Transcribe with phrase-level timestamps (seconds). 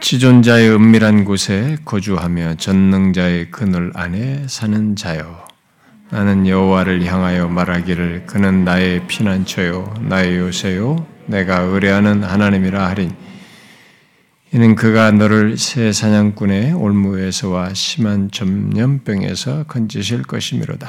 [0.00, 5.44] 지존자의 은밀한 곳에 거주하며 전능자의 그늘 안에 사는 자여
[6.10, 13.10] 나는 여호와를 향하여 말하기를 그는 나의 피난처요 나의 요새요 내가 의뢰하는 하나님이라 하리
[14.52, 20.88] 이는 그가 너를 새 사냥꾼의 올무에서와 심한 전염병에서 건지실 것이미로다.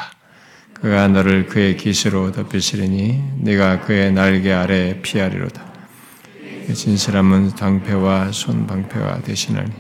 [0.76, 5.75] 그가 너를 그의 기스로 덮이시리니 네가 그의 날개 아래 피하리로다
[6.74, 9.72] 진실함은 방패와 손방패가 되시나니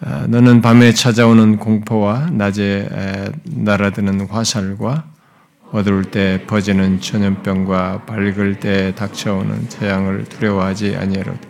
[0.00, 5.04] 아, 너는 밤에 찾아오는 공포와 낮에 날아드는 화살과
[5.70, 11.40] 어두울 때 퍼지는 전염병과 밝을 때 닥쳐오는 태양을 두려워하지 아니하로다.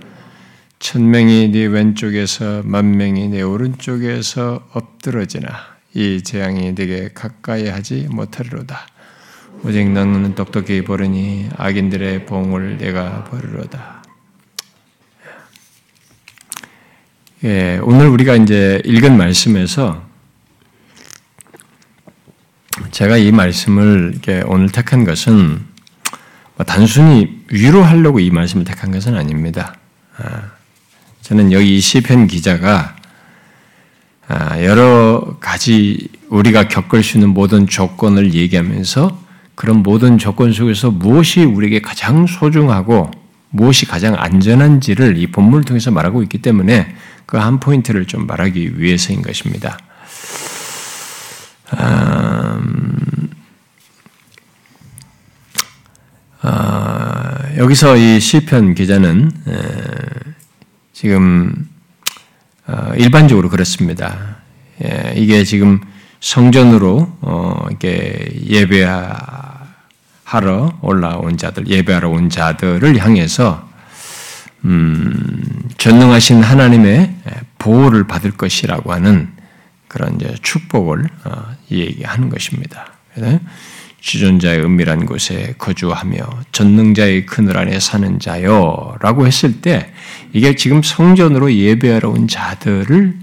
[0.79, 5.51] 천명이 네 왼쪽에서 만명이 네 오른쪽에서 엎드러지나
[5.95, 8.87] 이 재앙이 네게 가까이 하지 못하리로다.
[9.65, 14.03] 오직 너는 똑똑히 버르니 악인들의 봉을 내가 버리로다.
[17.45, 20.05] 예, 오늘 우리가 이제 읽은 말씀에서
[22.91, 25.65] 제가 이 말씀을 오늘 택한 것은
[26.57, 29.77] 뭐 단순히 위로하려고 이 말씀을 택한 것은 아닙니다.
[30.17, 30.51] 아,
[31.21, 32.97] 저는 여기 시편 기자가
[34.27, 39.22] 아, 여러 가지 우리가 겪을 수 있는 모든 조건을 얘기하면서
[39.63, 43.13] 그런 모든 조건 속에서 무엇이 우리에게 가장 소중하고
[43.51, 46.93] 무엇이 가장 안전한지를 이 본문을 통해서 말하고 있기 때문에
[47.27, 49.79] 그 한 포인트를 좀 말하기 위해서인 것입니다.
[51.75, 53.31] 음,
[56.43, 60.33] 어, 여기서 이 시편 기자는 에,
[60.93, 61.69] 지금
[62.67, 64.39] 어, 일반적으로 그렇습니다.
[64.85, 65.81] 예, 이게 지금
[66.19, 69.42] 성전으로 어, 이게 예배하
[70.33, 73.69] 하러 올라온 자들, 예배하러 온 자들을 향해서
[74.65, 77.15] 음, 전능하신 하나님의
[77.59, 79.31] 보호를 받을 것이라고 하는
[79.89, 82.95] 그런 이제 축복을 어, 얘기하는 것입니다.
[84.01, 89.93] 지존자의 은밀한 곳에 거주하며 전능자의 그늘 안에 사는 자요라고 했을 때
[90.33, 93.19] 이게 지금 성전으로 예배하러 온 자들을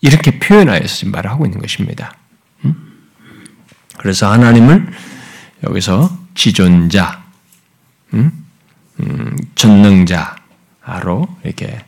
[0.00, 2.16] 이렇게 표현하여서 말하고 있는 것입니다.
[2.64, 2.74] 음?
[3.98, 4.90] 그래서 하나님을
[5.62, 7.22] 여기서 지존자,
[8.14, 8.46] 음?
[9.00, 11.84] 음, 전능자로 이렇게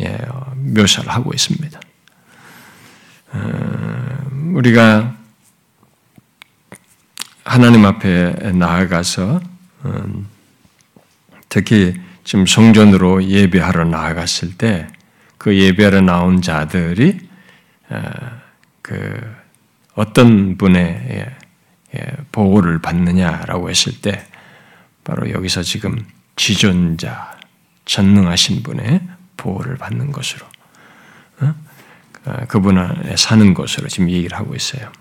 [0.00, 0.18] 예,
[0.54, 1.80] 묘사를 하고 있습니다.
[3.32, 4.18] 어,
[4.54, 5.14] 우리가
[7.44, 9.40] 하나님 앞에 나아가서
[9.84, 10.26] 음,
[11.48, 14.88] 특히 지금 성전으로 예배하러 나아갔을 때
[15.38, 17.16] 그 예배하러 나온 자들이
[17.88, 18.02] 어,
[18.82, 19.36] 그
[19.94, 21.37] 어떤 분의 예, 예,
[22.32, 24.26] 보호를 받느냐라고 했을 때
[25.04, 26.04] 바로 여기서 지금
[26.36, 27.38] 지존자,
[27.86, 29.00] 전능하신 분의
[29.36, 30.46] 보호를 받는 것으로
[31.40, 31.54] 어?
[32.24, 34.92] 아, 그분 안에 사는 것으로 지금 얘기를 하고 있어요.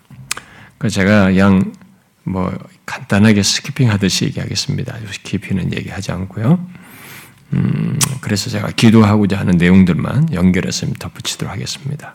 [0.77, 1.73] 그 제가 그냥
[2.23, 2.55] 뭐
[2.85, 4.97] 간단하게 스키핑 하듯이 얘기하겠습니다.
[5.23, 6.65] 깊이는 얘기하지 않고요.
[7.53, 12.13] 음, 그래서 제가 기도하고자 하는 내용들만 연결해서 덧붙이도록 하겠습니다.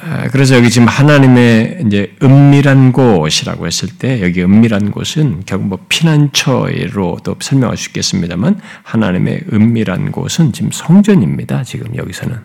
[0.00, 5.78] 아, 그래서 여기 지금 하나님의 이제 은밀한 곳이라고 했을 때 여기 은밀한 곳은 결국 뭐
[5.88, 11.64] 피난처로도 설명할 수 있겠습니다만 하나님의 은밀한 곳은 지금 성전입니다.
[11.64, 12.38] 지금 여기서는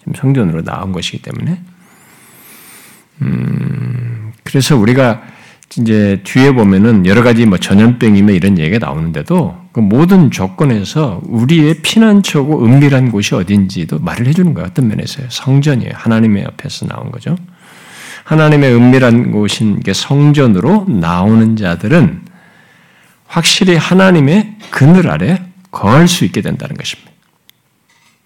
[0.00, 1.60] 지금 성전으로 나온 것이기 때문에
[3.22, 5.22] 음, 그래서 우리가
[5.76, 12.64] 이제 뒤에 보면은 여러 가지 뭐 전염병이며 이런 얘기가 나오는데도 그 모든 조건에서 우리의 피난처고
[12.64, 14.66] 은밀한 곳이 어딘지도 말을 해주는 거예요.
[14.70, 15.26] 어떤 면에서요.
[15.30, 15.92] 성전이에요.
[15.94, 17.36] 하나님의 옆에서 나온 거죠.
[18.24, 22.22] 하나님의 은밀한 곳인 게 성전으로 나오는 자들은
[23.26, 27.10] 확실히 하나님의 그늘 아래 거할 수 있게 된다는 것입니다.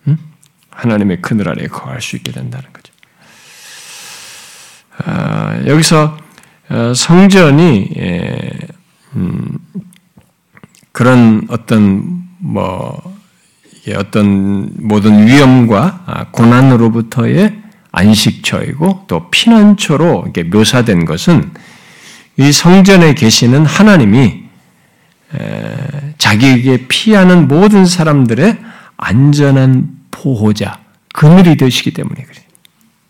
[0.07, 0.19] 음?
[0.71, 2.93] 하나님의 그늘 아래 거할 수 있게 된다는 거죠.
[5.05, 6.17] 아, 여기서 어,
[6.95, 8.51] 성전이 예,
[9.17, 9.59] 음,
[10.93, 13.01] 그런 어떤 뭐
[13.97, 17.61] 어떤 모든 위험과 아, 고난으로부터의
[17.91, 21.51] 안식처이고 또 피난처로 이렇게 묘사된 것은
[22.39, 24.43] 이 성전에 계시는 하나님이
[26.19, 28.59] 자기에게 피하는 모든 사람들의
[28.97, 30.79] 안전한 보호자,
[31.13, 32.45] 그늘이 되시기 때문에 그래요.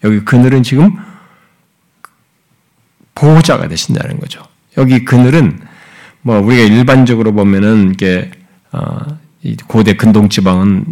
[0.05, 0.97] 여기 그늘은 지금
[3.15, 4.43] 보호자가 되신다는 거죠.
[4.79, 5.61] 여기 그늘은
[6.23, 8.31] 뭐 우리가 일반적으로 보면은 이게
[8.73, 8.99] 어,
[9.67, 10.85] 고대 근동 지방은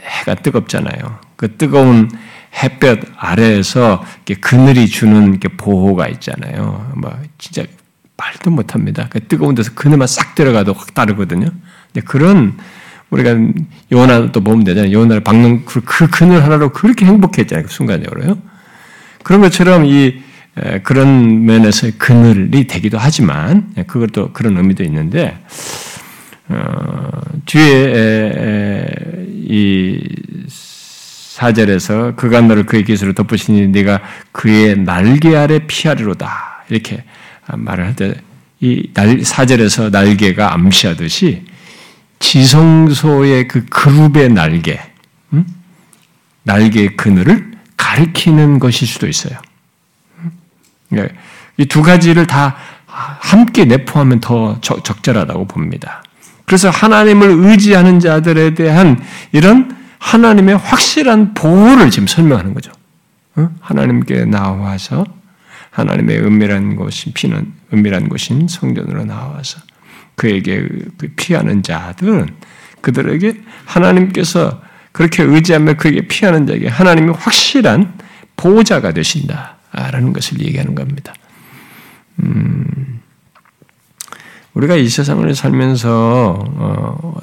[0.00, 1.18] 해가 뜨겁잖아요.
[1.36, 2.10] 그 뜨거운
[2.62, 4.04] 햇볕 아래에서
[4.40, 6.92] 그늘이 주는 보호가 있잖아요.
[6.96, 7.64] 뭐 진짜
[8.16, 9.08] 말도 못합니다.
[9.10, 11.48] 그 뜨거운 데서 그늘만 싹 들어가도 확 따르거든요.
[11.92, 12.56] 근데 그런
[13.10, 13.36] 우리가
[13.92, 14.92] 요나도 보면 되잖아요.
[14.92, 17.66] 요나를 박는 그, 그 그늘 하나로 그렇게 행복했잖아요.
[17.66, 18.38] 그 순간적으로요.
[19.22, 20.22] 그런 것처럼 이
[20.82, 25.38] 그런 면에서 그늘이 되기도 하지만 그것도 그런 의미도 있는데
[26.48, 27.08] 어,
[27.44, 28.86] 뒤에
[29.48, 30.00] 이
[30.48, 34.00] 사절에서 그가 너를 그의 기술을 덮으시니 네가
[34.32, 37.04] 그의 날개 아래 피하리로다 이렇게
[37.46, 38.26] 말을 할 때
[38.60, 38.90] 이
[39.22, 41.44] 사절에서 날개가 암시하듯이
[42.18, 44.80] 지성소의 그 그룹의 날개,
[45.34, 45.44] 음?
[46.44, 49.38] 날개의 그늘을 가리키는 것일 수도 있어요.
[50.88, 51.08] 네.
[51.56, 52.56] 이두 가지를 다
[52.86, 56.02] 함께 내포하면 더 적절하다고 봅니다.
[56.44, 59.02] 그래서 하나님을 의지하는 자들에 대한
[59.32, 62.70] 이런 하나님의 확실한 보호를 지금 설명하는 거죠.
[63.60, 65.04] 하나님께 나와서
[65.70, 69.60] 하나님의 은밀한 곳인 피는 은밀한 곳인 성전으로 나와서
[70.14, 70.66] 그에게
[70.96, 72.28] 그 피하는 자들은
[72.80, 73.34] 그들에게
[73.66, 74.62] 하나님께서
[74.92, 77.92] 그렇게 의지하며 그에게 피하는 자에게 하나님이 확실한
[78.36, 81.14] 보호자가 되신다 라는 것을 얘기하는 겁니다.
[82.22, 83.00] 음,
[84.54, 87.14] 우리가 이 세상을 살면서 어,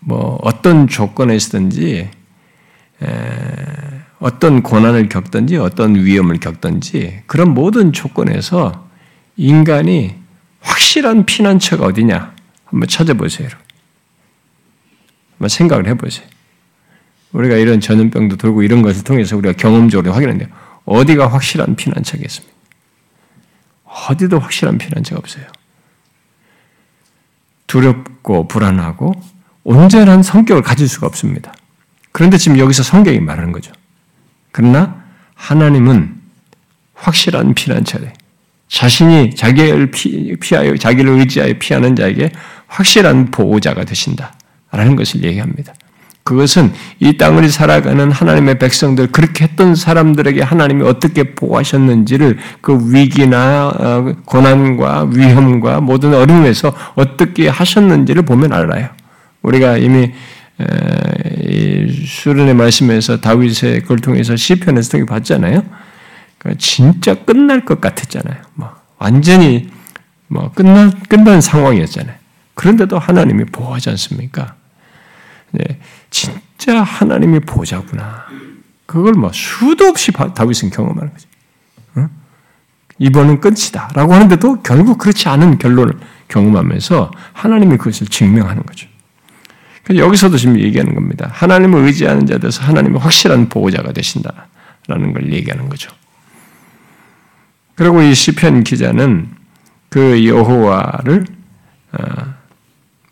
[0.00, 2.10] 뭐 어떤 조건에 있든지
[4.18, 8.88] 어떤 고난을 겪든지 어떤 위험을 겪든지 그런 모든 조건에서
[9.36, 10.14] 인간이
[10.60, 13.48] 확실한 피난처가 어디냐 한번 찾아보세요.
[15.32, 16.26] 한번 생각을 해보세요.
[17.32, 20.50] 우리가 이런 전염병도 돌고 이런 것을 통해서 우리가 경험적으로 확인했는데
[20.84, 22.54] 어디가 확실한 피난처겠습니까?
[23.84, 25.46] 어디도 확실한 피난처가 없어요.
[27.66, 29.14] 두렵고 불안하고
[29.64, 31.54] 온전한 성격을 가질 수가 없습니다.
[32.12, 33.72] 그런데 지금 여기서 성경이 말하는 거죠.
[34.52, 35.04] 그러나
[35.34, 36.20] 하나님은
[36.94, 38.12] 확실한 피난처래.
[38.68, 39.90] 자신이 자기를
[40.40, 42.30] 피하여 자기를 의지하여 피하는 자에게
[42.66, 45.74] 확실한 보호자가 되신다라는 것을 얘기합니다.
[46.24, 54.14] 그것은 이 땅을 살아가는 하나님의 백성들 그렇게 했던 사람들에게 하나님이 어떻게 보호하셨는지를 그 위기나 어,
[54.24, 58.88] 고난과 위험과 모든 어려움에서 어떻게 하셨는지를 보면 알아요.
[59.42, 60.12] 우리가 이미
[62.06, 65.62] 수련의 말씀에서 다윗의 걸 통해서 시편에서 통해 봤잖아요.
[66.38, 68.40] 그러니까 진짜 끝날 것 같았잖아요.
[68.54, 69.68] 뭐 완전히
[70.28, 72.16] 뭐 끝난 끝난 상황이었잖아요.
[72.54, 74.54] 그런데도 하나님이 보호하지 않습니까?
[76.14, 78.24] 네, 진짜 하나님이 보자구나.
[78.86, 81.28] 그걸 뭐 수도 없이 다윗은 경험하는 거죠.
[81.96, 82.08] 응?
[82.98, 88.88] 이번은 끝이다 라고 하는데도 결국 그렇지 않은 결론을 경험하면서 하나님이 그것을 증명하는 거죠.
[89.94, 91.28] 여기서도 지금 얘기하는 겁니다.
[91.32, 95.90] 하나님을 의지하는 자들에서 하나님의 확실한 보호자가 되신다라는 걸 얘기하는 거죠.
[97.74, 99.28] 그리고 이 시편 기자는
[99.90, 101.26] 그 여호와를
[101.92, 102.33] 어,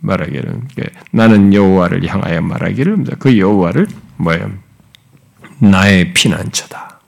[0.02, 0.60] 말하기를
[1.12, 4.52] 나는 여호와를 향하여 말하기를 그 여호와를 뭐예요?
[5.58, 7.00] 나의 피난처다.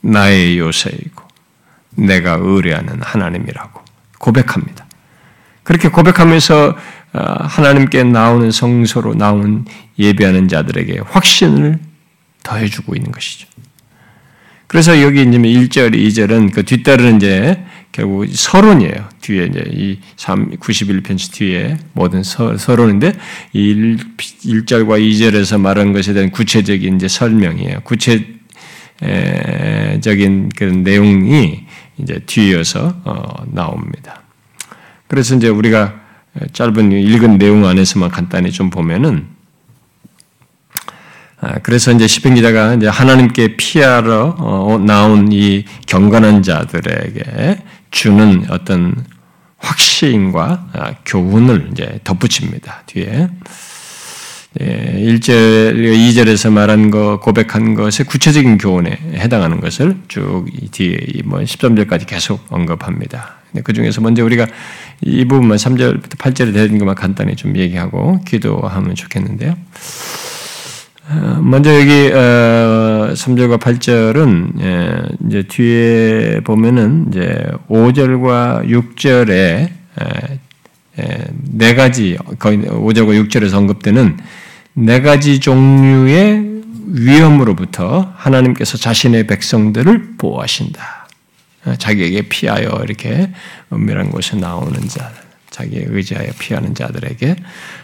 [0.00, 1.22] 나의 요새이고
[1.94, 3.80] 내가 의뢰하는 하나님이라고
[4.18, 4.84] 고백합니다.
[5.62, 6.76] 그렇게 고백하면서
[7.14, 9.64] 어, 하나님께 나오는 성소로 나오는
[9.98, 11.78] 예배하는 자들에게 확신을
[12.42, 13.46] 더해주고 있는 것이죠.
[14.66, 19.08] 그래서 여기 이제 1절, 2절은 그 뒷달은 이제 결국 서론이에요.
[19.20, 23.12] 뒤에 이제 이 3, 91편지 뒤에 모든 서, 서론인데
[23.52, 23.96] 이
[24.44, 27.80] 1, 절과 2절에서 말한 것에 대한 구체적인 이제 설명이에요.
[27.80, 28.30] 구체적인
[30.56, 31.66] 그런 내용이
[31.98, 34.22] 이제 뒤이어서 어, 나옵니다.
[35.06, 36.00] 그래서 이제 우리가
[36.54, 39.26] 짧은 읽은 내용 안에서만 간단히 좀 보면은
[41.42, 49.04] 아, 그래서 이제 시편 기자가 이제 하나님께 피하러 어, 나온 이 경건한 자들에게 주는 어떤
[49.58, 52.82] 확신과 아, 교훈을 이제 덧붙입니다.
[52.86, 53.28] 뒤에
[54.58, 62.44] 1절, 2절에서 말한 거, 고백한 것의 구체적인 교훈에 해당하는 것을 쭉 뒤에 뭐 13절까지 계속
[62.50, 63.36] 언급합니다.
[63.64, 64.46] 그 중에서 먼저 우리가
[65.02, 69.56] 이 부분만 3절부터 8절에 되는 것만 간단히 좀 얘기하고 기도하면 좋겠는데요.
[71.08, 79.70] 어, 먼저 여기 3절과 어, 8절은 예, 이제 뒤에 보면은 이제 5절과 6절에
[81.54, 84.18] 네 가지 거의 5절과 6절에서 언급되는
[84.74, 86.52] 네 가지 종류의
[86.86, 91.08] 위험으로부터 하나님께서 자신의 백성들을 보호하신다.
[91.64, 93.30] 어, 자기에게 피하여 이렇게
[93.72, 95.12] 은밀한 곳에 나오는 자,
[95.50, 97.36] 자기의 의지하여 피하는 자들에게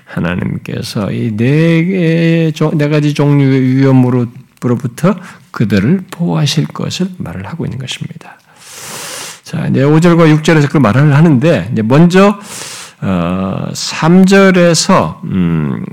[0.08, 5.16] 하나님께서 이네 네 가지 종류의 위험으로부터
[5.50, 8.38] 그들을 보호하실 것을 말을 하고 있는 것입니다.
[9.42, 12.38] 자, 이제 5절과 6절에서 그 말을 하는데, 이제 먼저,
[13.00, 15.84] 어, 3절에서, 음,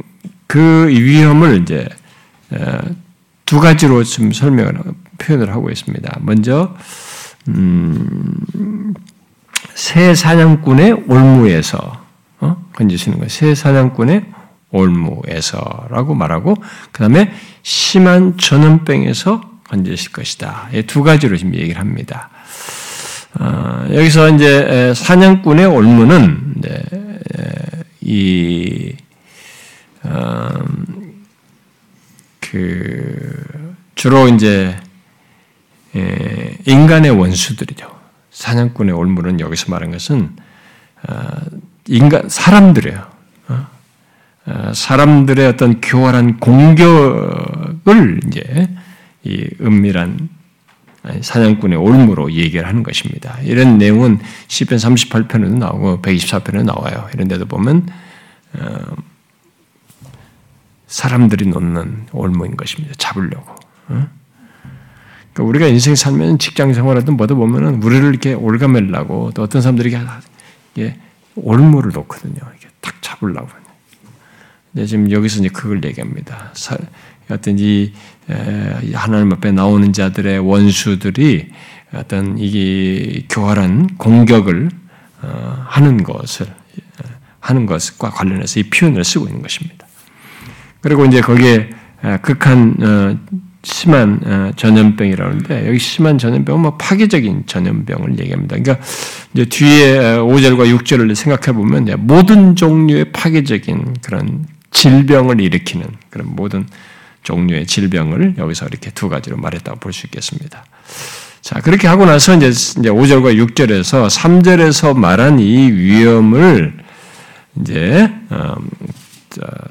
[0.47, 1.87] 그 위험을 이제
[3.45, 4.79] 두 가지로 좀 설명을
[5.17, 6.19] 표현을 하고 있습니다.
[6.21, 6.75] 먼저
[7.47, 8.93] 음,
[9.73, 12.04] 새 사냥꾼의 올무에서
[12.45, 12.63] 어?
[12.73, 13.29] 건지시는 거예요.
[13.29, 14.25] 새 사냥꾼의
[14.71, 16.55] 올무에서라고 말하고
[16.91, 17.33] 그 다음에
[17.63, 20.69] 심한 전염병에서 건지실 것이다.
[20.87, 22.29] 두 가지로 지금 얘기를 합니다.
[23.39, 26.55] 어, 여기서 이제 사냥꾼의 올무는
[28.01, 28.93] 이
[30.05, 31.25] 음,
[32.39, 34.77] 그 주로 이제
[36.65, 37.89] 인간의 원수들이죠.
[38.31, 40.35] 사냥꾼의 올무는 여기서 말한 것은
[41.07, 41.27] 어,
[41.87, 43.07] 인간 사람들이에요.
[43.49, 43.67] 어?
[44.47, 48.69] 어, 사람들의 어떤 교활한 공격을 이제
[49.23, 50.29] 이 은밀한
[51.21, 53.37] 사냥꾼의 올무로 얘기를 하는 것입니다.
[53.43, 57.07] 이런 내용은 시편 38편에도 나오고 124편에 나와요.
[57.13, 57.87] 이런 데도 보면
[60.87, 62.95] 사람들이 놓는 올무인 것입니다.
[62.97, 63.55] 잡으려고.
[63.87, 69.95] 그러니까 우리가 인생 살면 직장 생활하든 뭐든 보면은 우리를 이렇게 올가매려고 또 어떤 사람들이
[70.73, 70.97] 이게
[71.35, 72.39] 올무를 놓거든요.
[72.57, 73.47] 이게 딱 잡으려고.
[74.73, 76.51] 근데 지금 여기서 이제 그걸 얘기합니다.
[77.29, 77.93] 어떤 이
[78.93, 81.49] 하나님 앞에 나오는 자들의 원수들이
[81.93, 84.69] 어떤 이게 교활한 공격을
[85.21, 86.47] 어, 하는 것을
[87.39, 89.87] 하는 것과 관련해서 이 표현을 쓰고 있는 것입니다.
[90.81, 91.69] 그리고 이제 거기에
[92.21, 93.17] 극한 어,
[93.65, 98.57] 심한 어, 전염병이라는데 여기 심한 전염병은 뭐 파괴적인 전염병을 얘기합니다.
[98.57, 98.85] 그러니까
[99.33, 106.67] 이제 뒤에 5절과 6절을 생각해 보면 모든 종류의 파괴적인 그런 질병을 일으키는 그런 모든
[107.23, 110.63] 종류의 질병을 여기서 이렇게 두 가지로 말했다고 볼 수 있겠습니다.
[111.41, 116.73] 자, 그렇게 하고 나서 이제 5절과 6절에서 3절에서 말한 이 위험을
[117.61, 118.69] 이제 음,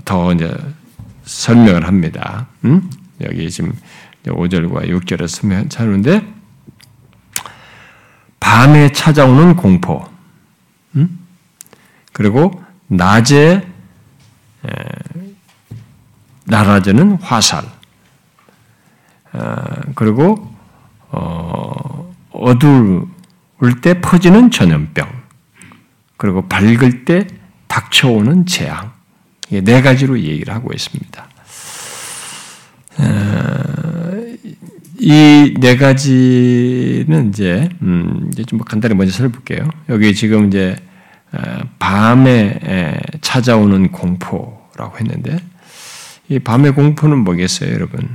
[0.04, 0.52] 더 이제
[1.24, 2.48] 설명을 합니다.
[2.64, 2.90] 음?
[3.22, 3.72] 여기 지금
[4.24, 6.34] 5절과 6절에 쓰는데
[8.40, 10.08] 밤에 찾아오는 공포,
[10.96, 11.18] 음?
[12.12, 13.66] 그리고 낮에
[16.44, 17.64] 날아드는 화살,
[19.32, 20.54] 어, 그리고
[21.10, 23.06] 어, 어두울
[23.82, 25.08] 때 퍼지는 전염병,
[26.16, 27.26] 그리고 밝을 때
[27.66, 28.92] 닥쳐오는 재앙,
[29.50, 31.33] 네 가지로 얘기를 하고 있습니다.
[34.98, 39.68] 이 네 가지는 이제 음 이제 좀 간단히 먼저 살펴볼게요.
[39.88, 40.76] 여기 지금 이제
[41.78, 45.38] 밤에 찾아오는 공포라고 했는데
[46.28, 48.08] 이 밤의 공포는 뭐겠어요, 여러분?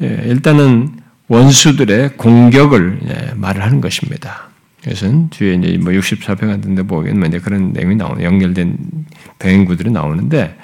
[0.00, 0.96] 일단은
[1.28, 4.50] 원수들의 공격을 말을 하는 것입니다.
[4.82, 8.76] 그것은 뒤에 이제 뭐 64편 같은데 보면 이제 그런 내용이 나오는 연결된
[9.38, 10.56] 병행구들이 나오는데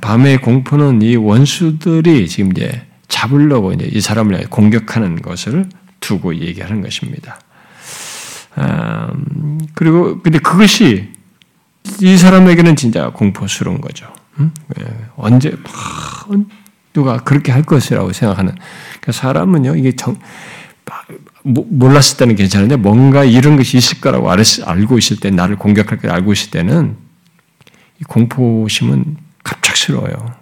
[0.00, 5.68] 밤의 공포는 이 원수들이 지금 이제 잡으려고 이제 이 사람을 공격하는 것을
[6.00, 7.40] 두고 얘기하는 것입니다.
[8.58, 11.10] 음, 그리고 근데 그것이
[12.00, 14.06] 이 사람에게는 진짜 공포스러운 거죠.
[14.38, 14.52] 음?
[15.16, 15.56] 언제
[16.92, 18.54] 누가 그렇게 할 것이라고 생각하는
[19.00, 20.18] 그러니까 사람은요 이게 정,
[21.44, 26.32] 몰랐을 때는 괜찮은데 뭔가 이런 것이 있을 거라고 알고 있을 때 나를 공격할 걸 알고
[26.32, 26.96] 있을 때는
[28.00, 29.16] 이 공포심은
[29.46, 30.34] 갑작스러워요.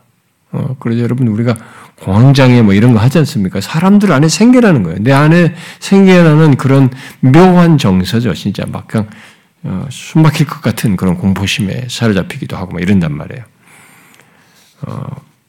[0.53, 1.57] 어, 그래서 여러분 우리가
[2.01, 3.61] 공황장애 뭐 이런 거 하지 않습니까?
[3.61, 4.99] 사람들 안에 생겨나는 거예요.
[5.01, 8.35] 내 안에 생겨나는 그런 묘한 정서죠.
[8.35, 9.09] 진짜 막 그냥
[9.65, 13.45] 어, 숨 막힐 것 같은 그런 공포심에 사로잡히기도 하고 막 이런단 말이에요.
[14.87, 15.07] 어,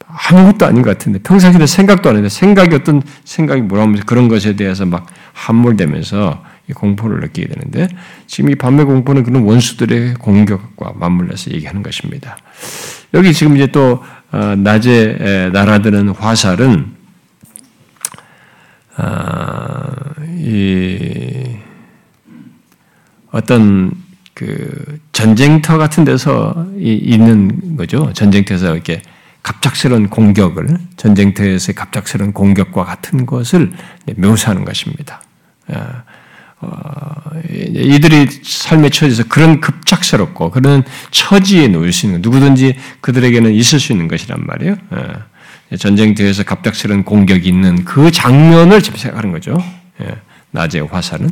[0.08, 4.86] 아무것도 아닌 것 같은데 평상시에 생각도 안 했는데 생각이 어떤 생각이 뭐라면서 그런 것에 대해서
[4.86, 6.42] 막 함몰되면서
[6.74, 7.88] 공포를 느끼게 되는데
[8.26, 12.36] 지금 이 밤의 공포는 그런 원수들의 공격과 맞물려서 얘기하는 것입니다.
[13.16, 16.94] 여기 지금 이제 또 어, 낮에 날아드는 화살은
[18.96, 19.86] 아,
[20.38, 21.56] 이
[23.32, 23.92] 어떤
[24.34, 28.12] 그 전쟁터 같은 데서 있는 거죠.
[28.12, 29.00] 전쟁터에서 이렇게
[29.42, 33.72] 갑작스러운 공격을 전쟁터에서의 갑작스러운 공격과 같은 것을
[34.16, 35.22] 묘사하는 것입니다.
[36.60, 43.78] 아, 어, 이들이 삶의 처지에서 그런 급작스럽고 그런 처지에 놓일 수 있는 누구든지 그들에게는 있을
[43.78, 44.76] 수 있는 것이란 말이에요.
[45.72, 45.76] 예.
[45.76, 49.56] 전쟁터에서 갑작스러운 공격이 있는 그 장면을 지금 생각하는 거죠.
[50.00, 50.16] 예.
[50.52, 51.28] 낮에 화살은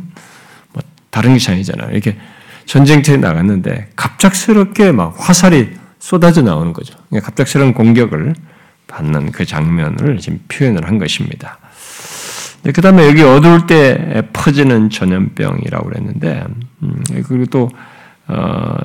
[0.73, 1.91] 뭐 다른 것이 아니잖아요.
[1.91, 2.17] 이렇게
[2.65, 6.95] 전쟁터에 나갔는데 갑작스럽게 막 화살이 쏟아져 나오는 거죠.
[7.09, 8.35] 그러니까 갑작스러운 공격을
[8.87, 11.57] 받는 그 장면을 지금 표현을 한 것입니다.
[12.65, 16.45] 네, 그 다음에 여기 어두울 때 퍼지는 전염병이라고 그랬는데,
[16.83, 17.69] 음, 그리고 또,
[18.27, 18.75] 어,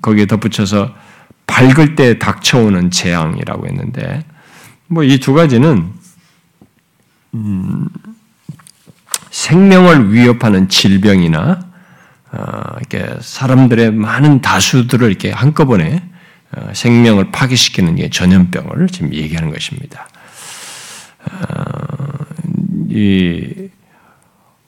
[0.00, 0.94] 거기에 덧붙여서
[1.46, 4.24] 밝을 때 닥쳐오는 재앙이라고 했는데
[4.86, 5.90] 뭐 이 두 가지는
[7.34, 7.88] 음,
[9.30, 11.60] 생명을 위협하는 질병이나
[12.32, 16.02] 어, 이렇게 사람들의 많은 다수들을 이렇게 한꺼번에
[16.52, 20.08] 어, 생명을 파괴시키는 게 전염병을 지금 얘기하는 것입니다.
[21.24, 21.89] 어,
[22.90, 23.70] 이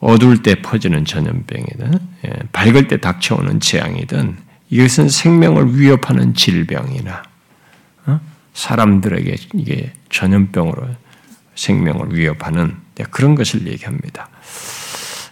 [0.01, 1.93] 어두울 때 퍼지는 전염병이든
[2.27, 4.37] 예, 밝을 때 닥쳐오는 재앙이든
[4.71, 7.23] 이것은 생명을 위협하는 질병이나
[8.07, 8.21] 어?
[8.55, 10.89] 사람들에게 이게 전염병으로
[11.55, 12.77] 생명을 위협하는
[13.11, 14.29] 그런 것을 얘기합니다.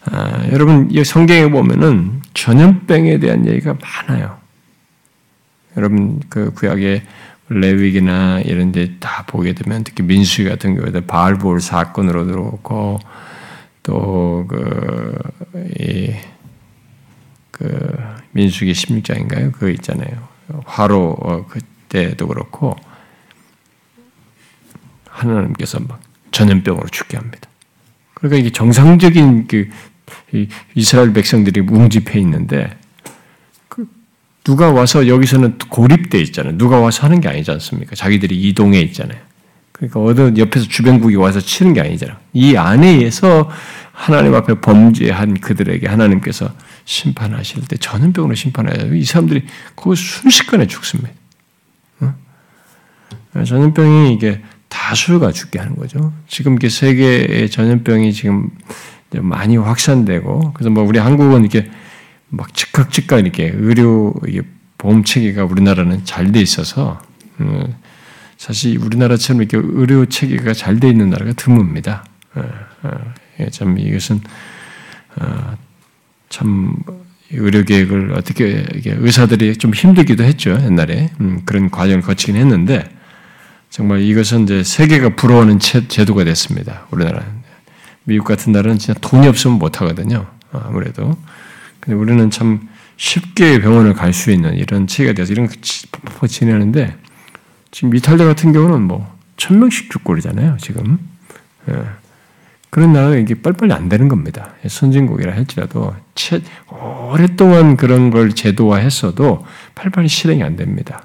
[0.06, 4.38] 아, 여러분 이 성경에 보면은 전염병에 대한 얘기가 많아요.
[5.76, 7.02] 여러분 그 구약의
[7.50, 13.00] 레위기나 이런 데 다 보게 되면 특히 민수기 같은 경우에 바알볼 사건으로 들어오고
[13.82, 15.18] 또그
[17.50, 17.98] 그
[18.32, 19.52] 민수기 16장인가요?
[19.52, 20.28] 그거 있잖아요.
[20.64, 22.76] 화로 어, 그때도 그렇고
[25.08, 27.50] 하나님께서 막 전염병으로 죽게 합니다.
[28.14, 29.68] 그러니까 이게 정상적인 그
[30.74, 32.79] 이스라엘 백성들이 뭉집해 있는데 그
[34.50, 36.58] 누가 와서 여기서는 고립돼 있잖아요.
[36.58, 37.94] 누가 와서 하는 게 아니지 않습니까?
[37.94, 39.16] 자기들이 이동해 있잖아요.
[39.70, 42.18] 그러니까 어느 옆에서 주변국이 와서 치는 게 아니잖아.
[42.32, 43.48] 이 안에서
[43.92, 46.52] 하나님 앞에 범죄한 그들에게 하나님께서
[46.84, 48.92] 심판하실 때 전염병으로 심판하셔.
[48.92, 49.44] 이 사람들이
[49.76, 51.10] 그 순식간에 죽습니다.
[53.46, 56.12] 전염병이 이게 다수가 죽게 하는 거죠.
[56.26, 58.50] 지금 이게 세계의 전염병이 지금
[59.12, 61.70] 많이 확산되고 그래서 뭐 우리 한국은 이렇게
[62.30, 64.14] 막 즉각 즉각 이렇게 의료
[64.78, 67.02] 보험 체계가 우리나라는 잘 돼 있어서
[67.40, 67.74] 음,
[68.38, 72.02] 사실 우리나라처럼 이렇게 의료 체계가 잘 돼 있는 나라가 드뭅니다.
[72.34, 72.42] 어,
[72.84, 72.90] 어,
[73.40, 74.20] 예, 참 이것은
[75.16, 75.56] 어,
[76.28, 76.76] 참
[77.32, 82.88] 의료 계획을 어떻게 의사들이 좀 힘들기도 했죠 옛날에 음, 그런 과정을 거치긴 했는데
[83.70, 86.86] 정말 이것은 이제 세계가 부러워하는 제도가 됐습니다.
[86.90, 87.24] 우리나라.
[88.04, 90.26] 미국 같은 나라는 진짜 돈이 없으면 못 하거든요.
[90.52, 91.16] 아무래도.
[91.80, 96.94] 근데 우리는 참 쉽게 병원을 갈 수 있는 이런 체계가 돼서 이런 거 지내는데
[97.70, 100.58] 지금 이탈리아 같은 경우는 뭐 천 명씩 죽고 그러잖아요.
[100.60, 100.98] 지금.
[101.70, 101.74] 예.
[102.68, 104.50] 그런 나라가 이게 빨리빨리 안 되는 겁니다.
[104.68, 105.94] 선진국이라 할지라도
[107.10, 111.02] 오랫동안 그런 걸 제도화했어도 빨리빨리 실행이 안 됩니다.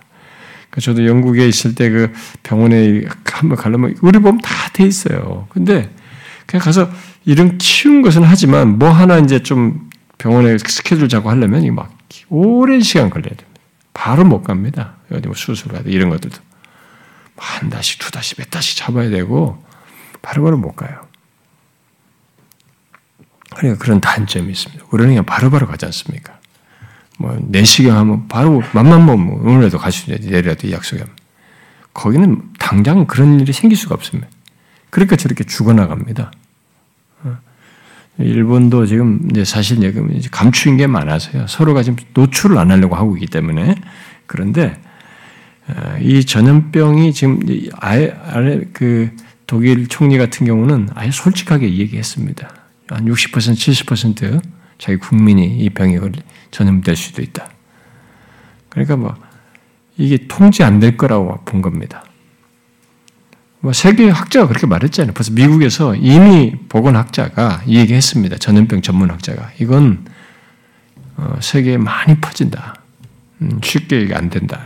[0.70, 2.12] 그 저도 영국에 있을 때 그
[2.44, 5.48] 병원에 한번 가려면 우리 보면 다 돼 있어요.
[5.50, 5.90] 근데
[6.46, 6.90] 그냥 가서
[7.24, 9.85] 이런 쉬운 것은 하지만 뭐 하나 이제 좀
[10.18, 11.96] 병원에 스케줄 잡고 하려면 막
[12.30, 13.62] 오랜 시간 걸려야 됩니다.
[13.94, 14.96] 바로 못 갑니다.
[15.12, 16.38] 어디 뭐 수술 가든 이런 것들도
[17.38, 19.64] 한 달씩 두 달씩 몇 달씩 잡아야 되고
[20.22, 21.06] 바로바로 못 가요.
[23.56, 24.86] 그러니까 그런 단점이 있습니다.
[24.92, 26.40] 우리는 그냥 바로바로 가지 않습니까?
[27.18, 31.14] 뭐 내시경 하면 바로 맘만 먹으면 오늘라도 있지 내일라도 약속하면
[31.94, 34.28] 거기는 당장 그런 일이 생길 수가 없습니다.
[34.90, 36.32] 그러니까 저렇게 죽어나갑니다.
[38.18, 38.24] 어.
[38.24, 39.80] 일본도 지금 이제 사실
[40.32, 41.48] 감추인 게 많아서요.
[41.48, 43.76] 서로가 지금 노출을 안 하려고 하고 있기 때문에
[44.26, 44.80] 그런데
[45.68, 47.40] 어, 이 전염병이 지금
[47.80, 49.12] 아예 아래 그
[49.48, 52.50] 독일 총리 같은 경우는 아예 솔직하게 얘기했습니다.
[52.88, 54.42] 한 60% 70%
[54.78, 56.00] 자기 국민이 이 병에
[56.52, 57.50] 전염될 수도 있다.
[58.70, 59.16] 그러니까 뭐
[59.98, 62.04] 이게 통제 안 될 거라고 본 겁니다.
[63.66, 65.16] 뭐 세계 학자가 그렇게 말했잖아요.
[65.16, 68.38] 벌써 미국에서 이미 보건학자가 이 얘기했습니다.
[68.38, 70.06] 전염병 전문학자가 이건
[71.18, 72.76] 어, 세계에 많이 퍼진다.
[73.42, 74.62] 음, 쉽게 얘기 안 된다.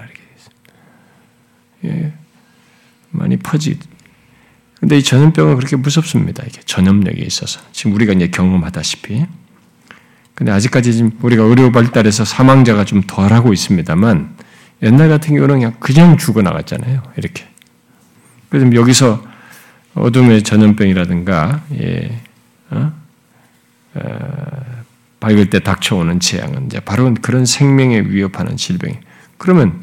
[1.85, 2.11] 예,
[3.11, 3.79] 많이 퍼지.
[4.81, 6.43] 근데 이 전염병은 그렇게 무섭습니다.
[6.45, 9.25] 이게 전염력이 있어서 지금 우리가 이제 경험하다시피
[10.35, 14.35] 근데 아직까지 지금 우리가 의료 발달해서 사망자가 좀 덜하고 있습니다만
[14.83, 17.01] 옛날 같은 경우는 그냥 죽어 나갔잖아요.
[17.15, 17.48] 이렇게.
[18.49, 19.23] 그래서 여기서
[19.95, 22.21] 어둠의 전염병이라든가 예,
[22.71, 22.91] 어?
[23.95, 24.79] 어,
[25.19, 28.95] 밝을 때 닥쳐오는 재앙은 이제 바로 그런 생명에 위협하는 질병이.
[29.37, 29.79] 그러면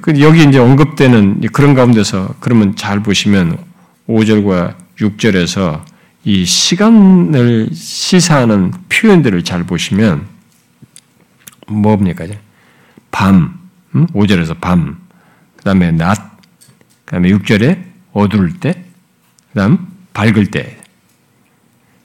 [0.00, 3.58] 그 여기 이제 언급되는 그런 가운데서 그러면 잘 보시면
[4.08, 5.82] 5절과 6절에서
[6.24, 10.26] 이 시간을 시사하는 표현들을 잘 보시면
[11.68, 12.26] 뭡니까?
[13.10, 13.60] 밤,
[13.94, 14.98] 5절에서 밤,
[15.56, 16.33] 그 다음에 낮, 그
[17.14, 17.78] 다음에 6절에
[18.12, 18.84] 어두울 때,
[19.52, 20.78] 그 다음 밝을 때.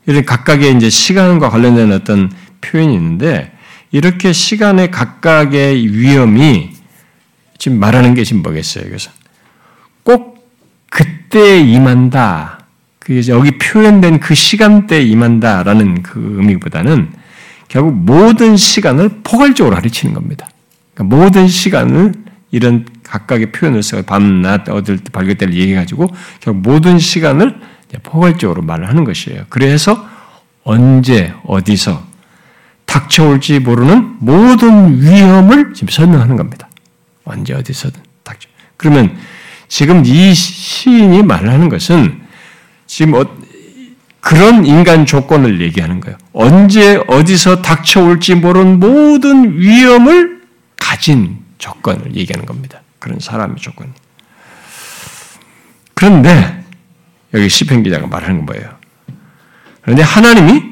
[0.06, 3.52] 이런 각각의 이제 시간과 관련된 어떤 표현이 있는데,
[3.92, 6.72] 이렇게 시간의 각각의 위험이
[7.58, 8.86] 지금 말하는 게 지금 뭐겠어요?
[8.86, 9.12] 그래서
[10.04, 10.48] 꼭
[10.90, 12.66] 그때 임한다.
[13.00, 17.12] 그 여기 표현된 그 시간대에 임한다라는 그 의미보다는
[17.68, 20.48] 결국 모든 시간을 포괄적으로 가르치는 겁니다.
[20.94, 22.14] 그러니까 모든 시간을
[22.52, 26.08] 이런 각각의 표현을 써 밤낮 어딜 때 밝을 때를 얘기해가지고
[26.40, 27.60] 결국 모든 시간을
[28.04, 29.46] 포괄적으로 말을 하는 것이에요.
[29.50, 30.08] 그래서
[30.64, 32.08] 언제 어디서
[32.86, 36.70] 닥쳐올지 모르는 모든 위험을 지금 설명하는 겁니다.
[37.26, 38.48] 언제 어디서든 닥쳐.
[38.78, 39.18] 그러면
[39.68, 42.22] 지금 이 시인이 말하는 것은
[42.86, 43.26] 지금 어,
[44.20, 46.18] 그런 인간 조건을 얘기하는 거예요.
[46.34, 50.42] 언제 어디서 닥쳐올지 모르는 모든 위험을
[50.78, 52.82] 가진 조건을 얘기하는 겁니다.
[53.10, 53.92] 그런 사람의 조건.
[55.96, 56.64] 그런데
[57.34, 58.78] 여기 시편 기자가 말하는 건 뭐예요?
[59.82, 60.70] 그런데 하나님이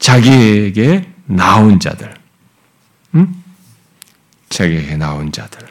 [0.00, 2.12] 자기에게 나온 자들,
[3.14, 3.44] 음?
[4.48, 5.68] 자기에게 나온 자들,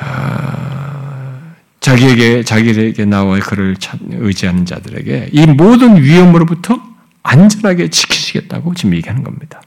[0.00, 3.76] 아, 자기에게 자기에게 나와 그를
[4.10, 6.82] 의지하는 자들에게 이 모든 위험으로부터
[7.22, 9.62] 안전하게 지키시겠다고 지금 얘기하는 겁니다.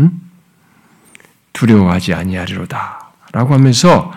[0.00, 0.20] 음?
[1.52, 4.12] 두려워하지 아니하리로다라고 하면서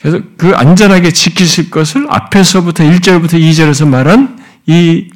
[0.00, 5.10] 그래서 그 안전하게 지키실 것을 앞에서부터 1절부터 2절에서 말한 이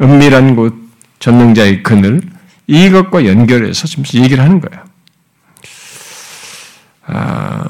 [0.00, 0.74] 은밀한 곳
[1.20, 2.20] 전능자의 그늘
[2.66, 4.84] 이것과 연결해서 지금 얘기를 하는 거예요.
[7.06, 7.64] 아,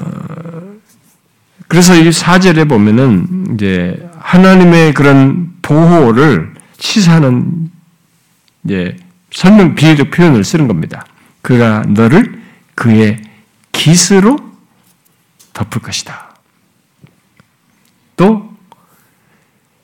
[1.67, 7.69] 그래서 이 사절에 보면은 이제 하나님의 그런 보호를 시사하는
[8.63, 8.95] 이제
[9.33, 11.05] 설명 비유적 표현을 쓰는 겁니다.
[11.41, 12.41] 그가 너를
[12.75, 13.21] 그의
[13.71, 14.37] 깃으로
[15.53, 16.35] 덮을 것이다.
[18.15, 18.53] 또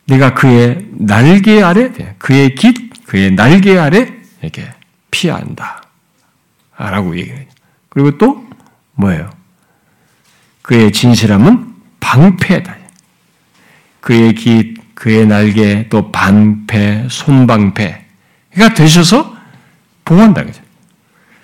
[0.06, 4.72] 네가 그의 날개 아래, 그의 깃, 그의 날개 아래 이렇게
[5.12, 5.84] 피한다.
[6.78, 7.46] 라고 얘기해요.
[7.90, 8.48] 그리고 또
[8.94, 9.30] 뭐예요?
[10.62, 12.78] 그의 진실함은 방패다.
[14.00, 19.39] 그의 깃, 그의 날개, 또 반패, 손방패가 되셔서
[20.18, 20.62] 그죠?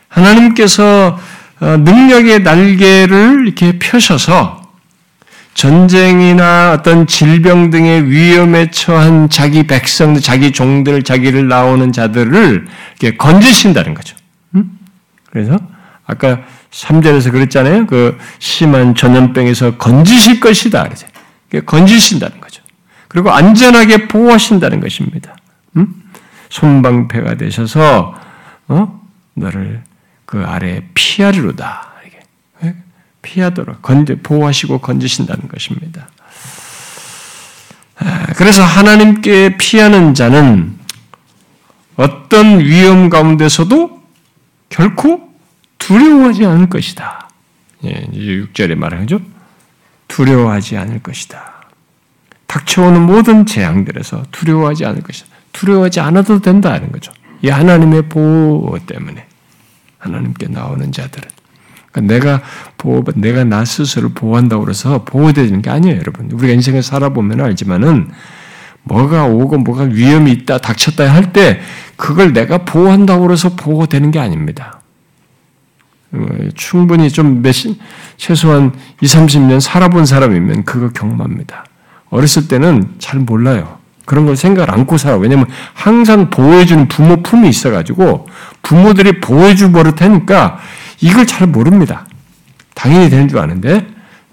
[0.07, 1.19] 하나님께서
[1.59, 4.61] 어, 능력의 날개를 이렇게 펴셔서
[5.53, 12.67] 전쟁이나 어떤 질병 등의 위험에 처한 자기 백성들, 자기 종들, 자기를 나오는 자들을
[12.99, 14.17] 이렇게 건지신다는 거죠.
[15.31, 15.57] 그래서
[16.05, 17.87] 아까 3절에서 그랬잖아요.
[17.87, 20.89] 그 심한 전염병에서 건지실 것이다.
[21.65, 22.61] 건지신다는 거죠.
[23.07, 25.35] 그리고 안전하게 보호하신다는 것입니다.
[26.49, 28.13] 손방패가 되셔서
[28.67, 29.01] 어?
[29.33, 29.83] 너를
[30.25, 31.95] 그 아래 피하리로다.
[33.25, 36.07] 피하도록 건져 보호하시고 건지신다는 것입니다.
[37.97, 40.77] 아, 그래서 하나님께 피하는 자는
[41.95, 44.03] 어떤 위험 가운데서도
[44.69, 45.33] 결코
[45.79, 47.29] 두려워하지 않을 것이다.
[47.85, 49.19] 예, 6절에 말하죠.
[50.07, 51.53] 두려워하지 않을 것이다.
[52.47, 55.27] 닥쳐오는 모든 재앙들에서 두려워하지 않을 것이다.
[55.51, 57.11] 두려워하지 않아도 된다는 거죠.
[57.45, 59.27] 이 하나님의 보호 때문에
[59.99, 61.29] 하나님께 나오는 자들은
[61.91, 62.41] 그러니까 내가
[62.77, 66.31] 보호, 내가 나 스스로 보호한다고 그래서 보호되는 게 아니에요, 여러분.
[66.31, 68.09] 우리가 인생을 살아보면 알지만은
[68.81, 71.61] 뭐가 오고 뭐가 위험이 있다, 닥쳤다 할 때
[71.95, 74.81] 그걸 내가 보호한다고 그래서 보호되는 게 아닙니다.
[76.13, 77.53] 어, 충분히 좀 몇,
[78.17, 81.65] 최소한 20, 30년 살아본 사람이면 그거 경험합니다.
[82.09, 83.84] 어렸을 때는 잘 몰라요.
[84.05, 85.17] 그런 걸 생각을 안고 살아.
[85.17, 88.27] 왜냐면 항상 보호해주는 부모 품이 있어가지고
[88.61, 90.59] 부모들이 보호해줄 버릇 하니까
[91.01, 92.07] 이걸 잘 모릅니다.
[92.73, 93.87] 당연히 되는 줄 아는데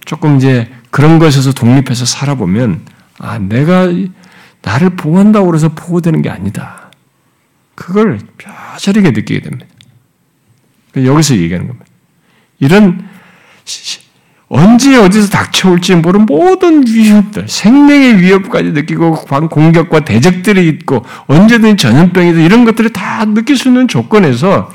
[0.04, 2.82] 조금 이제 그런 것에서 독립해서 살아보면
[3.18, 3.88] 아 내가
[4.62, 6.90] 나를 보호한다고 그래서 보호되는 게 아니다.
[7.74, 9.66] 그걸 뼈저리게 느끼게 됩니다.
[10.96, 11.86] 여기서 얘기하는 겁니다.
[12.60, 13.08] 이런
[14.54, 22.66] 언제 어디서 닥쳐올지 모르는 모든 위협들, 생명의 위협까지 느끼고 공격과 대적들이 있고 언제든 전염병이든 이런
[22.66, 24.70] 것들을 다 느낄 수 있는 조건에서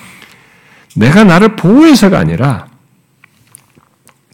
[0.96, 2.66] 내가 나를 보호해서가 아니라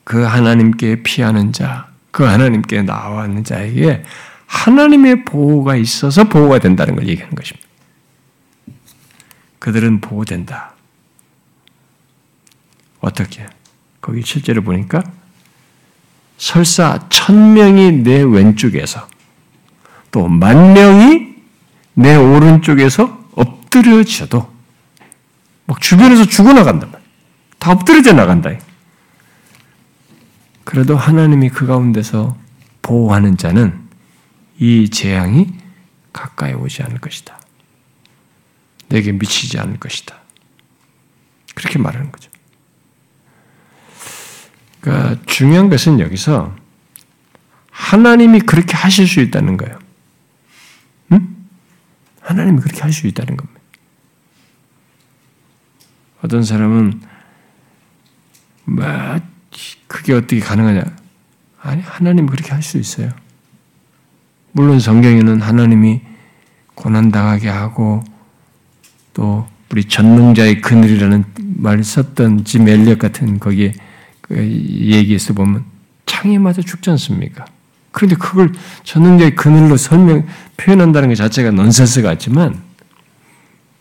[0.06, 4.04] 그 하나님께 피하는 자, 그 하나님께 나와는 자에게
[4.46, 7.68] 하나님의 보호가 있어서 보호가 된다는 걸 얘기하는 것입니다.
[9.60, 10.72] 그들은 보호된다.
[13.02, 13.46] 어떻게?
[14.00, 15.04] 거기 실제로 보니까
[16.38, 19.08] 설사 천 명이 내 왼쪽에서
[20.12, 21.34] 또 만 명이
[21.96, 24.52] 내 오른쪽에서 엎드려져도
[25.66, 27.08] 막 주변에서 죽어나간단 말이야.
[27.60, 28.52] 다 엎드려져 나간다.
[30.64, 32.38] 그래도 하나님이 그 가운데서
[32.82, 33.82] 보호하는 자는
[34.60, 35.48] 이 재앙이
[36.12, 37.40] 가까이 오지 않을 것이다.
[38.90, 40.16] 내게 미치지 않을 것이다.
[41.56, 42.30] 그렇게 말하는 거죠.
[44.84, 46.54] 그러니까 중요한 것은 여기서
[47.72, 49.80] 하나님이 그렇게 하실 수 있다는 거예요.
[51.14, 51.36] 응?
[52.20, 53.62] 하나님이 그렇게 할 수 있다는 겁니다.
[56.22, 57.02] 어떤 사람은
[58.66, 58.86] 뭐
[59.88, 60.84] 그게 어떻게 가능하냐?
[61.62, 63.10] 아니 하나님 그렇게 할 수 있어요.
[64.52, 66.02] 물론 성경에는 하나님이
[66.76, 68.04] 고난 당하게 하고
[69.14, 71.24] 또 우리 전능자의 그늘이라는
[71.56, 73.83] 말 썼던 짐 엘리엇 같은 거기에 그
[74.38, 75.66] 얘기에서 보면
[76.06, 77.46] 창에 맞아 죽지 않습니까?
[77.92, 78.52] 그런데 그걸
[78.84, 80.26] 전능자의 그늘로 설명
[80.58, 82.62] 표현한다는 것 자체가 넌센스 같지만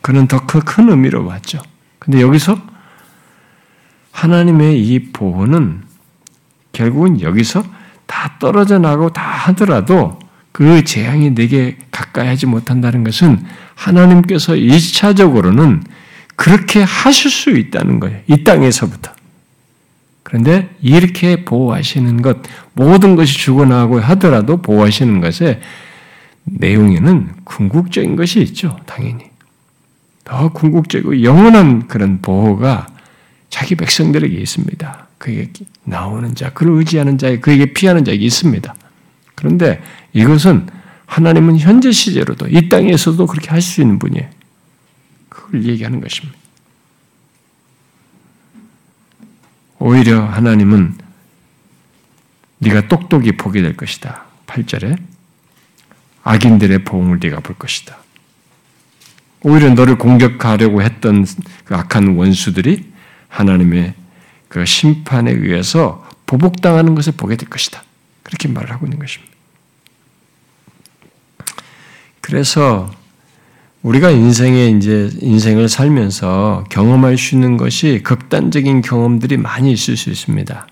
[0.03, 1.61] 그는 더 큰 의미로 봤죠.
[1.99, 2.61] 근데 여기서
[4.11, 5.83] 하나님의 이 보호는
[6.73, 7.65] 결국은 여기서
[8.07, 10.19] 다 떨어져 나고 다 하더라도
[10.53, 13.43] 그 재앙이 내게 가까이 하지 못한다는 것은
[13.75, 15.83] 하나님께서 일차적으로는
[16.37, 18.21] 그렇게 하실 수 있다는 거예요.
[18.27, 19.13] 이 땅에서부터.
[20.33, 22.39] 그런데 이렇게 보호하시는 것,
[22.73, 25.61] 모든 것이 죽어나가고 하더라도 보호하시는 것에
[26.45, 29.27] 내용에는 궁극적인 것이 있죠, 당연히.
[30.25, 32.87] 더 궁극적이고 영원한 그런 보호가
[33.51, 35.07] 자기 백성들에게 있습니다.
[35.19, 38.75] 그에게 나오는 자, 그를 의지하는 자에 그에게 피하는 자에게 있습니다.
[39.35, 39.83] 그런데
[40.15, 40.67] 이것은
[41.05, 44.31] 하나님은 현재 시제로도 이 땅에서도 그렇게 할수 있는 분이에요.
[45.29, 46.42] 그걸 얘기하는 것입니다.
[49.85, 50.97] 오히려 하나님은
[52.59, 54.27] 네가 똑똑히 보게 될 것이다.
[54.47, 54.97] 8절에
[56.23, 57.99] 악인들의 보응을 네가 볼 것이다.
[59.41, 61.27] 오히려 너를 공격하려고 했던
[61.65, 62.93] 그 악한 원수들이
[63.27, 63.95] 하나님의
[64.47, 67.83] 그 심판에 의해서 보복당하는 것을 보게 될 것이다.
[68.23, 69.33] 그렇게 말을 하고 있는 것입니다.
[72.21, 72.89] 그래서
[73.83, 80.69] 우리가 인생에 이제 인생을 살면서 경험할 수 있는 것이 극단적인 경험들이 많이 있을 수 있습니다.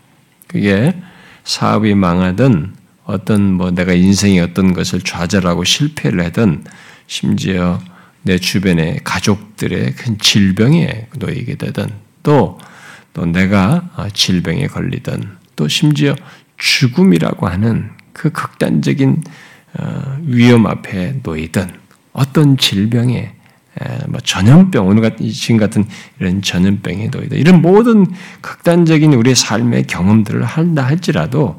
[0.47, 0.95] 그게
[1.43, 6.63] 사업이 망하든 어떤 뭐 내가 인생의 어떤 것을 좌절하고 실패를 하든
[7.09, 7.81] 심지어
[8.23, 11.89] 내 주변의 가족들의 큰 질병에 놓이게 되든
[12.23, 12.59] 또,
[13.13, 15.25] 또 내가 질병에 걸리든
[15.57, 16.15] 또 심지어
[16.59, 19.25] 죽음이라고 하는 그 극단적인
[19.79, 21.80] 어, 위험 앞에 놓이든
[22.21, 23.33] 어떤 질병에
[24.09, 25.87] 뭐 전염병 오늘 같은 지금 같은
[26.19, 28.07] 이런 전염병에 놓이든 이런 모든
[28.43, 31.59] 극단적인 우리의 삶의 경험들을 한다 할지라도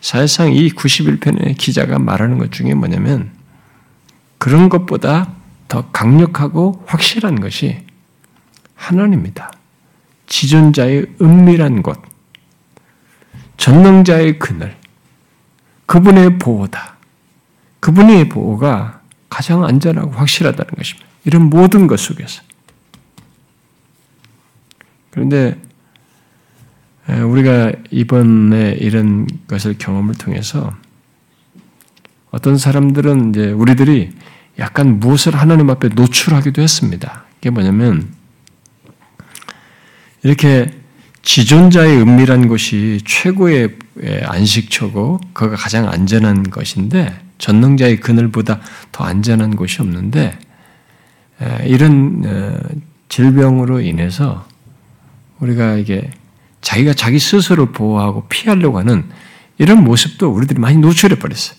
[0.00, 3.32] 사실상 이 91편의 기자가 말하는 것 중에 뭐냐면
[4.38, 5.34] 그런 것보다
[5.66, 7.84] 더 강력하고 확실한 것이
[8.74, 9.52] 하나님입니다.
[10.26, 12.00] 지존자의 은밀한 곳,
[13.58, 14.76] 전능자의 그늘,
[15.86, 16.96] 그분의 보호다.
[17.80, 18.97] 그분의 보호가
[19.28, 21.08] 가장 안전하고 확실하다는 것입니다.
[21.24, 22.42] 이런 모든 것 속에서.
[25.10, 25.60] 그런데
[27.08, 30.74] 우리가 이번에 이런 것을 경험을 통해서
[32.30, 34.12] 어떤 사람들은 이제 우리들이
[34.58, 37.24] 약간 무엇을 하나님 앞에 노출하기도 했습니다.
[37.38, 38.12] 이게 뭐냐면
[40.22, 40.70] 이렇게
[41.22, 43.76] 지존자의 은밀한 곳이 최고의
[44.24, 48.60] 안식처고 그가 가장 안전한 것인데 전능자의 그늘보다
[48.92, 50.38] 더 안전한 곳이 없는데
[51.64, 52.58] 이런 어,
[53.08, 54.46] 질병으로 인해서
[55.38, 56.10] 우리가 이게
[56.60, 59.08] 자기가 자기 스스로 보호하고 피하려고 하는
[59.58, 61.56] 이런 모습도 우리들이 많이 노출해 버렸어요.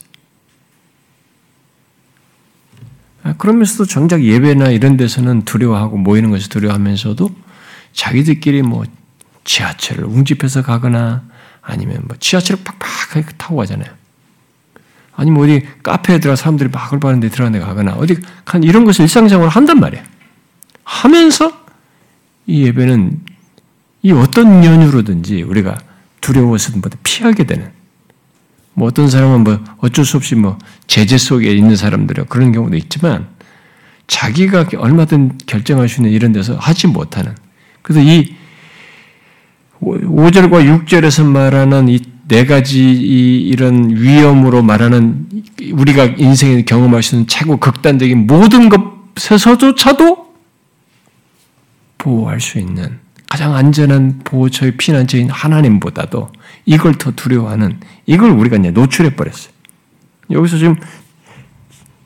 [3.23, 7.29] 아, 그러면서도 정작 예배나 이런 데서는 두려워하고 모이는 것을 두려워하면서도
[7.93, 8.85] 자기들끼리 뭐
[9.43, 11.23] 지하철을 웅집해서 가거나
[11.61, 13.98] 아니면 뭐 지하철을 팍팍하게 타고 가잖아요.
[15.19, 19.49] 아니면 어디 카페에 들어 사람들이 막을 바는데 들어가는 데 가거나 어디 간 이런 것을 일상생활을
[19.49, 20.01] 한단 말이에요.
[20.85, 21.51] 하면서
[22.47, 23.19] 이 예배는
[24.03, 25.77] 이 어떤 연유로든지 우리가
[26.21, 27.69] 두려워서든 피하게 되는
[28.73, 33.27] 뭐 어떤 사람은 뭐 어쩔 수 없이 뭐 제재 속에 있는 사람들은 그런 경우도 있지만
[34.07, 37.35] 자기가 얼마든 결정할 수 있는 이런 데서 하지 못하는
[37.81, 38.35] 그래서 이
[39.81, 41.99] 5절과 6절에서 말하는 이
[42.29, 45.27] 네 가지 이런 위험으로 말하는
[45.71, 50.29] 우리가 인생에 경험할 수 있는 최고 극단적인 모든 것에서조차도
[51.97, 56.31] 보호할 수 있는 가장 안전한 보호처의 피난처인 하나님보다도
[56.65, 59.51] 이걸 더 두려워하는 이걸 우리가 이제 노출해 버렸어요.
[60.29, 60.75] 여기서 지금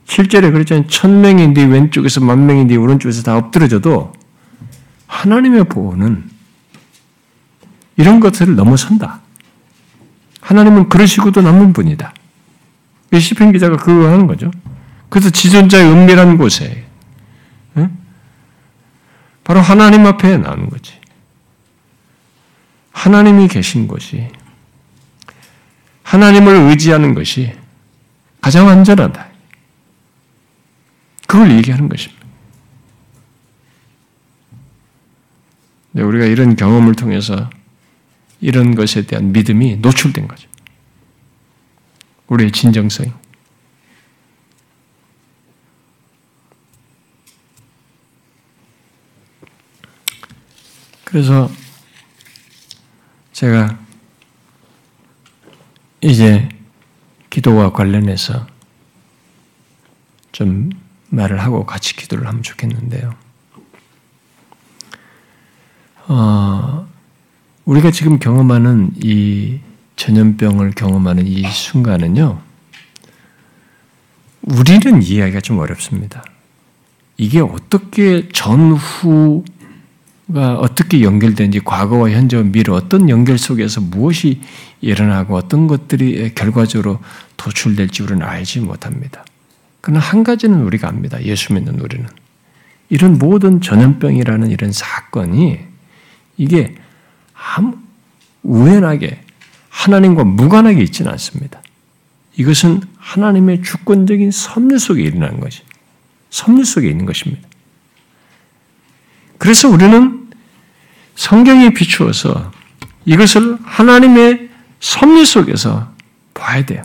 [0.07, 0.87] 7절에 그랬잖아요.
[0.87, 4.13] 천 명이 네 왼쪽에서 만 명이 네 오른쪽에서 다 엎드려져도
[5.07, 6.23] 하나님의 보호는
[7.97, 9.21] 이런 것들을 넘어선다.
[10.53, 12.13] 하나님은 그러시고도 남는 분이다.
[13.19, 14.51] 시편 기자가 그거 하는 거죠.
[15.09, 16.85] 그래서 지존자의 은밀한 곳에
[19.43, 20.93] 바로 하나님 앞에 나오는 거지.
[22.91, 24.27] 하나님이 계신 곳이
[26.03, 27.51] 하나님을 의지하는 것이
[28.39, 29.27] 가장 안전하다.
[31.27, 32.23] 그걸 얘기하는 것입니다.
[35.93, 37.49] 우리가 이런 경험을 통해서
[38.43, 40.49] 이런 것에 대한 믿음이 노출된 거죠.
[42.27, 43.05] 우리의 진정성.
[51.05, 51.49] 그래서
[53.31, 53.79] 제가
[56.01, 56.49] 이제
[57.29, 58.45] 기도와 관련해서
[60.33, 60.69] 좀
[61.07, 63.15] 말을 하고 같이 기도를 하면 좋겠는데요.
[66.07, 66.92] 어,
[67.65, 69.59] 우리가 지금 경험하는 이
[69.95, 72.41] 전염병을 경험하는 이 순간은요,
[74.41, 76.23] 우리는 이해하기가 좀 어렵습니다.
[77.15, 79.43] 이게 어떻게 전후가
[80.57, 84.41] 어떻게 연결되는지 과거와 현재와 미래 어떤 연결 속에서 무엇이
[84.81, 86.99] 일어나고 어떤 것들이 결과적으로
[87.37, 89.23] 도출될지 우리는 알지 못합니다.
[89.79, 91.23] 그러나 한 가지는 우리가 압니다.
[91.23, 92.07] 예수 믿는 우리는.
[92.89, 95.59] 이런 모든 전염병이라는 이런 사건이
[96.37, 96.75] 이게
[98.43, 99.21] 우연하게
[99.69, 101.61] 하나님과 무관하게 있지는 않습니다.
[102.35, 105.61] 이것은 하나님의 주권적인 섭리 속에 일어나는 것이
[106.29, 107.47] 섭리 속에 있는 것입니다.
[109.37, 110.31] 그래서 우리는
[111.15, 112.51] 성경에 비추어서
[113.05, 115.91] 이것을 하나님의 섭리 속에서
[116.33, 116.83] 봐야 돼요.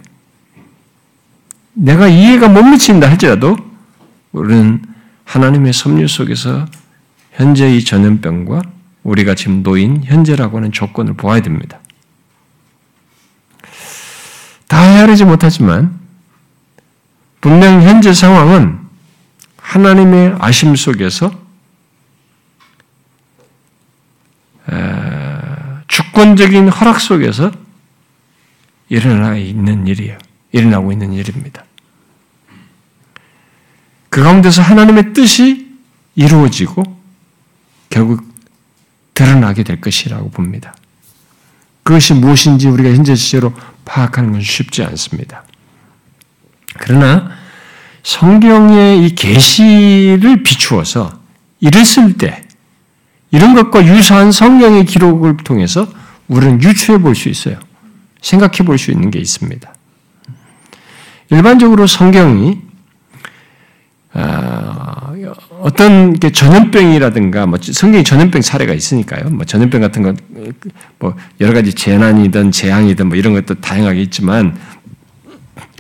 [1.72, 3.56] 내가 이해가 못 미친다 할지라도
[4.32, 4.82] 우리는
[5.24, 6.66] 하나님의 섭리 속에서
[7.32, 8.77] 현재 이 전염병과
[9.08, 11.80] 우리가 지금 놓인 현재라고 하는 조건을 보아야 됩니다.
[14.66, 15.98] 다 헤아리지 못하지만
[17.40, 18.78] 분명 현재 상황은
[19.56, 21.32] 하나님의 아심 속에서
[25.86, 27.50] 주권적인 허락 속에서
[28.90, 30.18] 일어나 있는 일이에요.
[30.52, 31.64] 일어나고 있는 일입니다.
[34.10, 35.68] 그 가운데서 하나님의 뜻이
[36.14, 36.82] 이루어지고
[37.88, 38.26] 결국
[39.18, 40.76] 드러나게 될 것이라고 봅니다.
[41.82, 43.52] 그것이 무엇인지 우리가 현재 시제로
[43.84, 45.42] 파악하는 건 쉽지 않습니다.
[46.78, 47.28] 그러나
[48.04, 51.18] 성경의 이 계시를 비추어서
[51.58, 52.44] 이랬을 때
[53.32, 55.88] 이런 것과 유사한 성경의 기록을 통해서
[56.28, 57.58] 우리는 유추해 볼 수 있어요.
[58.22, 59.74] 생각해 볼 수 있는 게 있습니다.
[61.30, 62.60] 일반적으로 성경이
[64.12, 65.12] 아,
[65.68, 69.30] 어떤 전염병이라든가 뭐 성경이 전염병 사례가 있으니까요.
[69.30, 70.16] 뭐 전염병 같은 건
[70.98, 74.56] 뭐 여러 가지 재난이든 재앙이든 뭐 이런 것도 다양하게 있지만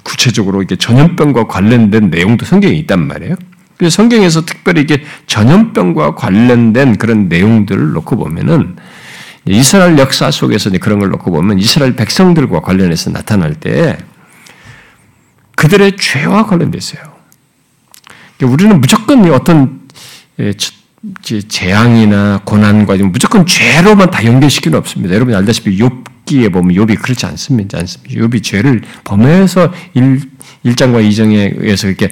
[0.02, 3.34] 구체적으로 이게 전염병과 관련된 내용도 성경에 있단 말이에요.
[3.76, 8.76] 그래서 성경에서 특별히 이게 전염병과 관련된 그런 내용들을 놓고 보면은
[9.46, 13.98] 이스라엘 역사 속에서 그런 걸 놓고 보면 이스라엘 백성들과 관련해서 나타날 때
[15.56, 17.02] 그들의 죄와 관련돼 있어요.
[18.42, 19.77] 우리는 무조건 어떤 예,
[21.48, 25.14] 재앙이나 고난과 무조건 죄로만 다 연결시키는 없습니다.
[25.14, 27.78] 여러분 알다시피 욥기에 보면 욥이 그렇지 않습니다.
[27.78, 28.14] 않습니다.
[28.14, 30.20] 욥이 죄를 범해서 1,
[30.66, 32.10] 1장과 2장에 의해서 이렇게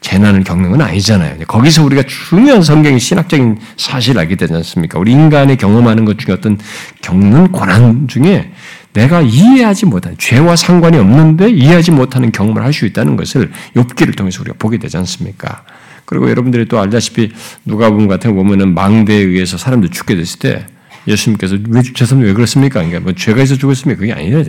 [0.00, 1.38] 재난을 겪는 건 아니잖아요.
[1.46, 4.98] 거기서 우리가 중요한 성경의 신학적인 사실을 알게 되지 않습니까?
[4.98, 6.58] 우리 인간이 경험하는 것 중에 어떤
[7.00, 8.52] 겪는 고난 중에
[8.92, 14.42] 내가 이해하지 못하는 죄와 상관이 없는데 이해하지 못하는 경험을 할 수 있다는 것을 욥기를 통해서
[14.42, 15.64] 우리가 보게 되지 않습니까?
[16.04, 17.32] 그리고 여러분들이 또 알다시피
[17.64, 20.66] 누가복음 같은 거 보면은 망대에 의해서 사람들 죽게 됐을 때
[21.06, 22.80] 예수님께서 왜 죄송합니다 왜 그렇습니까?
[22.80, 24.00] 그러니까 뭐 죄가 있어 죽었습니까?
[24.00, 24.42] 그게 아니라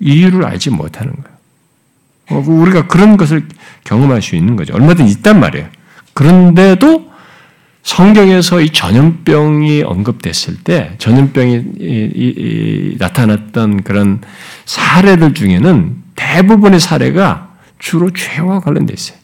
[0.00, 1.40] 이유를 알지 못하는 거예요.
[2.30, 3.46] 어, 그 우리가 그런 것을
[3.84, 4.74] 경험할 수 있는 거죠.
[4.74, 5.68] 얼마든 있단 말이에요.
[6.14, 7.10] 그런데도
[7.82, 14.20] 성경에서 이 전염병이 언급됐을 때 전염병이 나타났던 그런
[14.66, 19.18] 사례들 중에는 대부분의 사례가 주로 죄와 관련돼 있어요.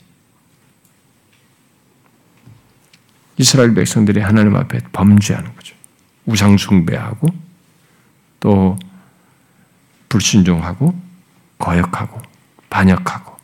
[3.39, 5.75] 이스라엘 백성들이 하나님 앞에 범죄하는 거죠.
[6.25, 7.29] 우상 숭배하고
[8.41, 8.79] 또
[10.09, 10.99] 불순종하고
[11.59, 12.21] 거역하고
[12.71, 13.37] 반역하고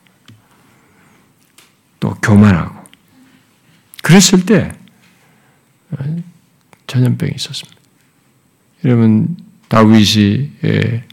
[1.99, 2.83] 또 교만하고
[4.01, 4.71] 그랬을 때
[6.87, 7.79] 전염병이 있었습니다.
[8.85, 9.37] 여러분
[9.69, 11.03] 다윗이 예,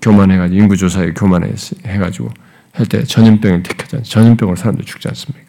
[0.00, 2.30] 교만해가지고 인구조사에 교만해가지고
[2.72, 4.04] 할 때 전염병을 택하잖아요.
[4.04, 5.47] 전염병으로 사람들 죽지 않습니까?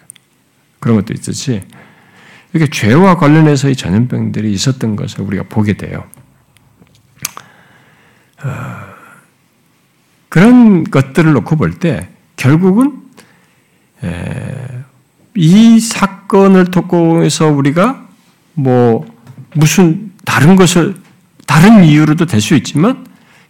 [0.80, 1.62] 그런 것도 있듯이
[2.54, 6.06] 이렇게 죄와 관련해서 이 전염병들이 있었던 것을 우리가 보게 돼요.
[8.44, 8.50] 어,
[10.30, 13.04] 그런 것들을 놓고 볼 때 결국은
[15.36, 18.08] 이 사건을 통해서 우리가
[18.54, 19.06] 뭐
[19.54, 20.96] 무슨 다른 것을
[21.46, 23.06] 다른 이유로도 될 수 있지만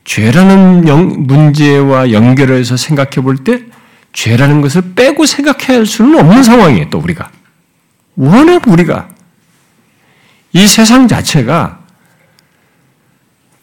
[0.06, 3.64] 죄라는 영, 문제와 연결해서 생각해 볼 때
[4.14, 6.90] 죄라는 것을 빼고 생각해야 할 수는 없는 상황이에요.
[6.90, 7.30] 또 우리가
[8.16, 9.10] 워낙 우리가
[10.54, 11.80] 이 세상 자체가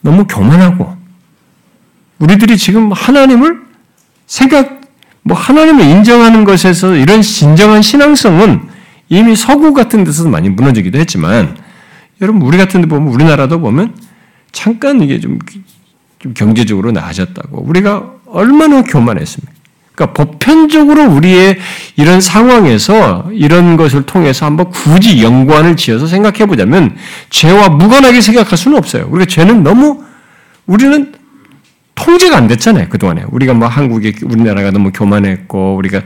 [0.01, 0.97] 너무 교만하고
[2.19, 3.61] 우리들이 지금 하나님을
[4.27, 4.81] 생각
[5.23, 8.69] 뭐 하나님을 인정하는 것에서 이런 진정한 신앙성은
[9.09, 11.57] 이미 서구 같은 데서 많이 무너지기도 했지만
[12.21, 13.95] 여러분 우리 같은 데 보면 우리나라도 보면
[14.53, 15.39] 잠깐 이게 좀,
[16.19, 19.56] 좀 경제적으로 나아졌다고 우리가 얼마나 교만했습니까?
[19.97, 21.59] 그러니까 보편적으로 우리의
[21.97, 26.95] 이런 상황에서 이런 것을 통해서 한번 굳이 연관을 지어서 생각해 보자면
[27.31, 29.09] 죄와 무관하게 생각할 수는 없어요.
[29.11, 30.05] 우리가 죄는 너무
[30.67, 31.15] 우리는
[31.95, 32.91] 통제가 안 됐잖아요.
[32.91, 33.25] 그동안에.
[33.31, 36.03] 우리가 뭐 한국에, 우리나라가 너무 교만했고, 우리가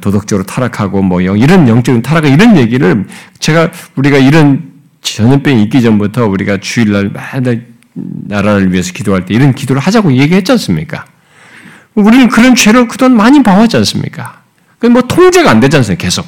[0.00, 3.06] 도덕적으로 타락하고, 뭐 이런 영적인 타락, 이런 얘기를
[3.38, 4.72] 제가 우리가 이런
[5.02, 7.64] 전염병이 있기 전부터 우리가 주일날 매달
[7.94, 11.04] 나라를 위해서 기도할 때 이런 기도를 하자고 얘기했지 않습니까?
[11.94, 14.42] 우리는 그런 죄를 그동안 많이 봐왔지 않습니까?
[14.90, 16.02] 뭐 통제가 안 되지 않습니까?
[16.02, 16.26] 계속.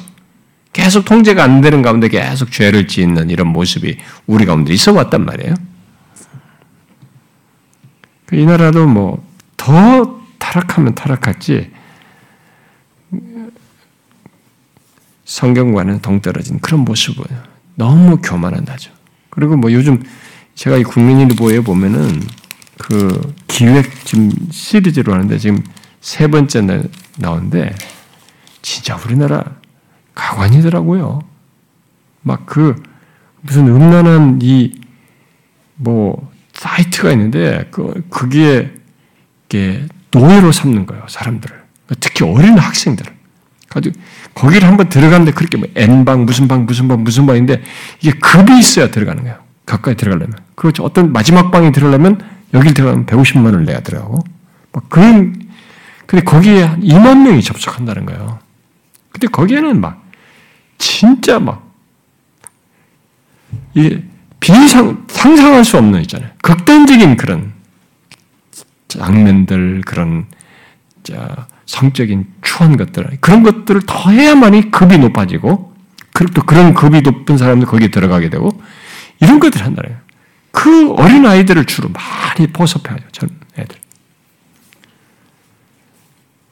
[0.71, 5.53] 계속 통제가 안 되는 가운데 계속 죄를 짓는 이런 모습이 우리 가운데 있어 왔단 말이에요.
[8.31, 9.33] 이 나라도 뭐
[9.63, 11.71] 더 타락하면 타락했지
[15.23, 17.23] 성경과는 동떨어진 그런 모습을
[17.75, 18.91] 너무 교만한다죠.
[19.29, 20.03] 그리고 뭐 요즘
[20.55, 22.21] 제가 이 국민일보에 보면은
[22.77, 25.63] 그 기획 지금 시리즈로 하는데 지금
[26.01, 26.83] 세 번째
[27.17, 27.75] 나오는데
[28.61, 29.43] 진짜 우리나라
[30.15, 31.21] 가관이더라고요.
[32.21, 32.81] 막 그
[33.41, 34.83] 무슨 음란한 이
[35.75, 38.71] 뭐 사이트가 있는데 그 거기에
[39.47, 41.55] 이게 노예로 삼는 거예요 사람들을
[41.99, 43.11] 특히 어린 학생들을
[43.69, 43.99] 가지고
[44.33, 47.61] 거기를 한번 들어가는데 그렇게 뭐 N방 무슨 방 무슨 방 무슨 방인데
[48.01, 49.37] 이게 급이 있어야 들어가는 거예요.
[49.65, 50.37] 가까이 들어가려면.
[50.55, 50.83] 그렇죠.
[50.83, 52.19] 어떤 마지막 방에 들어가려면
[52.53, 54.19] 여길 들어가면 150만 원을 내야 들어가고
[54.71, 55.49] 막 그런
[56.05, 58.39] 근데 거기에 한 2만 명이 접속한다는 거예요.
[59.11, 60.03] 근데 거기에는 막
[60.77, 61.71] 진짜 막
[63.73, 64.03] 이게
[64.39, 66.29] 비상 상상할 수 없는 있잖아요.
[66.41, 67.53] 극단적인 그런
[68.87, 70.25] 장면들 그런
[71.03, 75.73] 자 성적인 추한 것들 그런 것들을 더 해야만이 급이 높아지고
[76.13, 78.49] 그리고 또 그런 급이 높은 사람들 거기에 들어가게 되고
[79.19, 79.97] 이런 것들 한다는
[80.63, 83.05] 그 어린 아이들을 주로 많이 포섭해야죠.
[83.11, 83.77] 전 애들.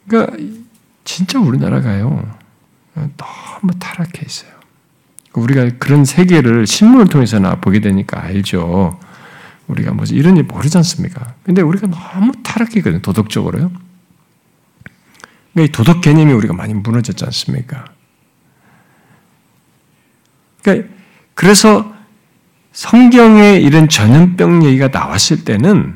[0.05, 0.37] 그러니까
[1.05, 2.37] 진짜 우리나라가요
[2.93, 4.51] 너무 타락해 있어요.
[5.31, 8.99] 우리가 그런 세계를 신문을 통해서나 보게 되니까 알죠.
[9.67, 11.35] 우리가 뭐 이런 일 모르지 않습니까?
[11.43, 13.01] 근데 우리가 너무 타락했거든요.
[13.01, 13.71] 도덕적으로요.
[15.53, 17.85] 그러니까 도덕 개념이 우리가 많이 무너졌지 않습니까?
[20.61, 20.89] 그러니까
[21.33, 22.00] 그래서
[22.73, 25.95] 성경에 이런 전염병 얘기가 나왔을 때는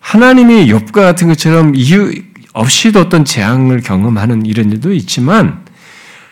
[0.00, 2.12] 하나님이 욥과 같은 것처럼 이유
[2.52, 5.64] 없이도 어떤 재앙을 경험하는 이런 일도 있지만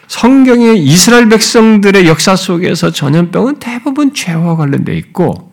[0.09, 5.53] 성경의 이스라엘 백성들의 역사 속에서 전염병은 대부분 죄와 관련되어 있고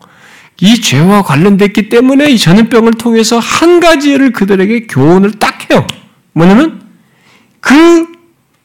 [0.60, 5.86] 이 죄와 관련됐기 때문에 이 전염병을 통해서 한 가지를 그들에게 교훈을 딱 해요.
[6.32, 6.82] 뭐냐면
[7.60, 8.06] 그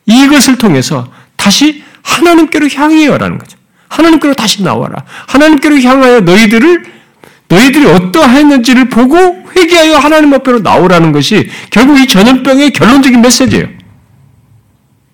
[0.06, 3.58] 이것을 통해서 다시 하나님께로 향해요라는 거죠.
[3.92, 5.04] 하나님께로 다시 나와라.
[5.28, 7.02] 하나님께로 향하여 너희들을
[7.50, 9.18] 너희들이 어떠했는지를 보고
[9.56, 13.68] 회개하여 하나님 앞으로 나오라는 것이 결국 이 전염병의 결론적인 메시지예요.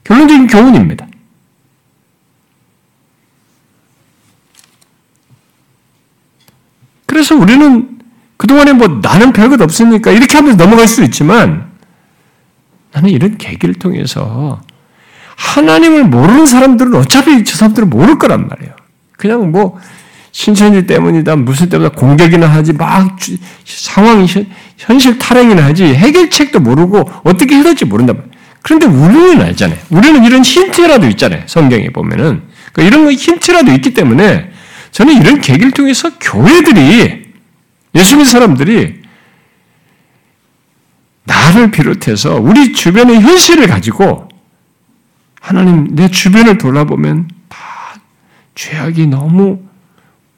[0.04, 1.08] 결론적인 교훈입니다.
[7.08, 7.98] 그래서 우리는
[8.38, 11.72] 그동안에 뭐 나는 별것 없으니까 이렇게 하면서 넘어갈 수 있지만
[12.92, 14.62] 나는 이런 계기를 통해서
[15.38, 18.74] 하나님을 모르는 사람들은 어차피 저 사람들은 모를 거란 말이에요.
[19.18, 19.80] 그냥 뭐
[20.32, 23.18] 신천지 때문이다 무슨 때문에 공격이나 하지 막
[23.66, 24.28] 상황이
[24.78, 28.14] 현실 탈행이나 하지 해결책도 모르고 어떻게 해야 될지 모른다
[28.62, 29.78] 그런데 우리는 알잖아요.
[29.90, 31.44] 우리는 이런 힌트라도 있잖아요.
[31.46, 32.42] 성경에 보면은
[32.74, 34.52] 그러니까 이런 거 힌트라도 있기 때문에
[34.92, 37.28] 저는 이런 계기를 통해서 교회들이
[37.96, 39.02] 예수 믿는 사람들이
[41.24, 44.28] 나를 비롯해서 우리 주변의 현실을 가지고
[45.40, 47.58] 하나님 내 주변을 돌아보면 다
[48.56, 49.62] 죄악이 너무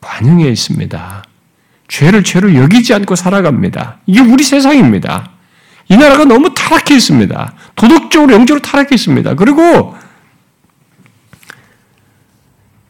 [0.02, 1.24] 반영해 있습니다.
[1.88, 4.00] 죄를 죄로 여기지 않고 살아갑니다.
[4.06, 5.32] 이게 우리 세상입니다.
[5.88, 7.54] 이 나라가 너무 타락해 있습니다.
[7.76, 9.34] 도덕적으로 영적으로 타락해 있습니다.
[9.34, 9.98] 그리고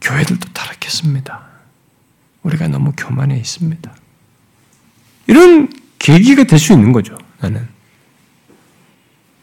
[0.02, 1.42] 교회들도 타락했습니다.
[2.44, 3.92] 우리가 너무 교만해 있습니다.
[5.28, 7.18] 이런 계기가 될 수 있는 거죠.
[7.40, 7.68] 나는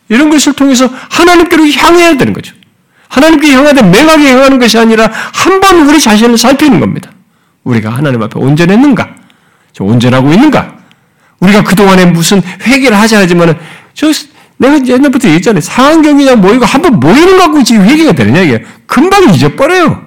[0.08, 2.54] 이런 것을 통해서 하나님께로 향해야 되는 거죠.
[3.08, 7.10] 하나님께 향하되 맹하게 향하는 것이 아니라 한 번 우리 자신을 살피는 겁니다.
[7.64, 9.08] 우리가 하나님 앞에 온전했는가?
[9.80, 10.76] 온전하고 있는가?
[11.40, 13.54] 우리가 그동안에 무슨 회개를 하자 하지만은
[13.94, 14.06] 저
[14.58, 15.60] 내가 옛날부터 얘기했잖아요.
[15.60, 20.06] 상황경이냐 모이고 한번 모이는 거 갖고 지금 회개가 되느냐 이게 금방 잊어버려요.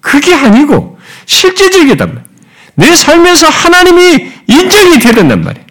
[0.00, 2.26] 그게 아니고 실제적이단 말이에요.
[2.74, 5.66] 내 삶에서 하나님이 인정이 돼야 된단 말이에요.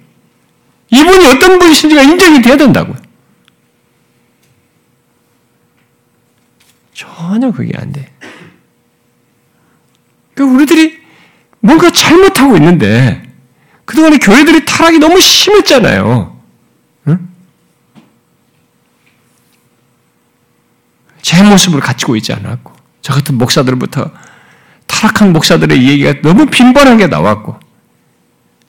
[0.91, 2.95] 이분이 어떤 분이신지가 인정이 돼야 된다고요.
[7.01, 8.13] 전혀 그게 안 돼.
[10.35, 11.01] 그러니까 우리들이
[11.59, 13.23] 뭔가 잘못하고 있는데
[13.85, 16.39] 그동안에 교회들이 타락이 너무 심했잖아요.
[17.07, 17.29] 응?
[21.23, 22.71] 제 모습을 갖추고 있지 않았고
[23.01, 24.11] 저 같은 목사들부터
[24.85, 27.59] 타락한 목사들의 얘기가 너무 빈번하게 나왔고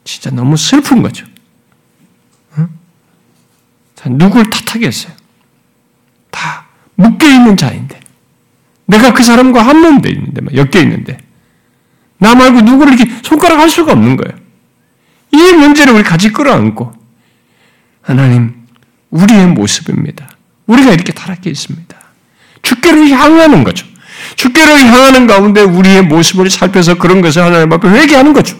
[0.03, 1.27] 진짜 너무 슬픈 거죠.
[2.57, 2.67] 응?
[4.17, 5.13] 누굴 탓하겠어요?
[6.31, 6.65] 다
[6.95, 8.02] 묶여 있는 자인데
[8.85, 11.17] 내가 그 사람과 한 몸 돼 있는데 엮여 있는데
[12.17, 14.37] 나 말고 누구를 이렇게 손가락 할 수가 없는 거예요.
[15.31, 16.93] 이 문제를 우리 같이 끌어안고
[18.01, 18.53] 하나님
[19.09, 20.29] 우리의 모습입니다.
[20.67, 21.95] 우리가 이렇게 타락해 있습니다.
[22.61, 23.85] 주께를 향하는 거죠.
[24.35, 28.57] 주께를 향하는 가운데 우리의 모습을 살펴서 그런 것을 하나님 앞에 회개하는 거죠.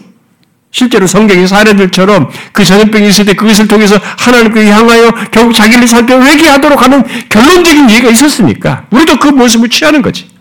[0.74, 6.82] 실제로 성경의 사례들처럼 그 전염병이 있을 때 그것을 통해서 하나님께 향하여 결국 자기를 살펴 회개하도록
[6.82, 10.33] 하는 결론적인 이해가 있었으니까 우리도 그 모습을 취하는 거지.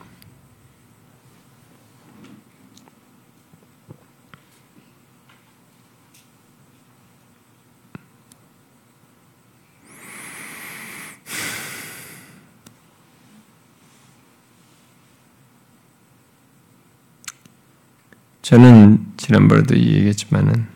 [18.54, 20.68] 저는 지난번에도 얘기했지만은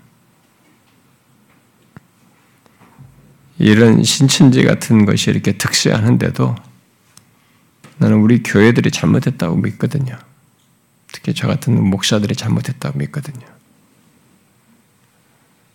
[3.59, 6.55] 이런 신천지 같은 것이 이렇게 특수하는데도
[7.99, 10.17] 나는 우리 교회들이 잘못했다고 믿거든요.
[11.11, 13.45] 특히 저 같은 목사들이 잘못했다고 믿거든요.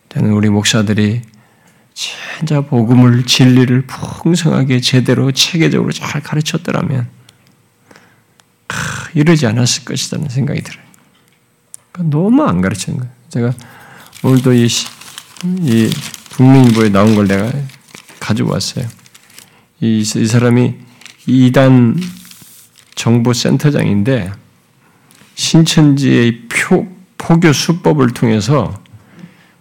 [0.08, 1.22] 저는 우리 목사들이
[1.94, 7.08] 진짜 복음을 진리를 풍성하게 제대로 체계적으로 잘 가르쳤더라면
[9.14, 10.81] 이러지 않았을 것이라는 생각이 들어요.
[11.92, 13.12] 그러니까 너무 안 가르치는 거예요.
[13.28, 13.52] 제가
[14.24, 14.66] 오늘도 이,
[15.60, 15.90] 이
[16.36, 17.52] 국민일보에 나온 걸 내가
[18.18, 18.86] 가지고 왔어요.
[19.80, 20.74] 이, 이 사람이
[21.26, 22.00] 이단
[22.94, 24.32] 정보센터장인데
[25.34, 26.86] 신천지의 표,
[27.18, 28.80] 포교 수법을 통해서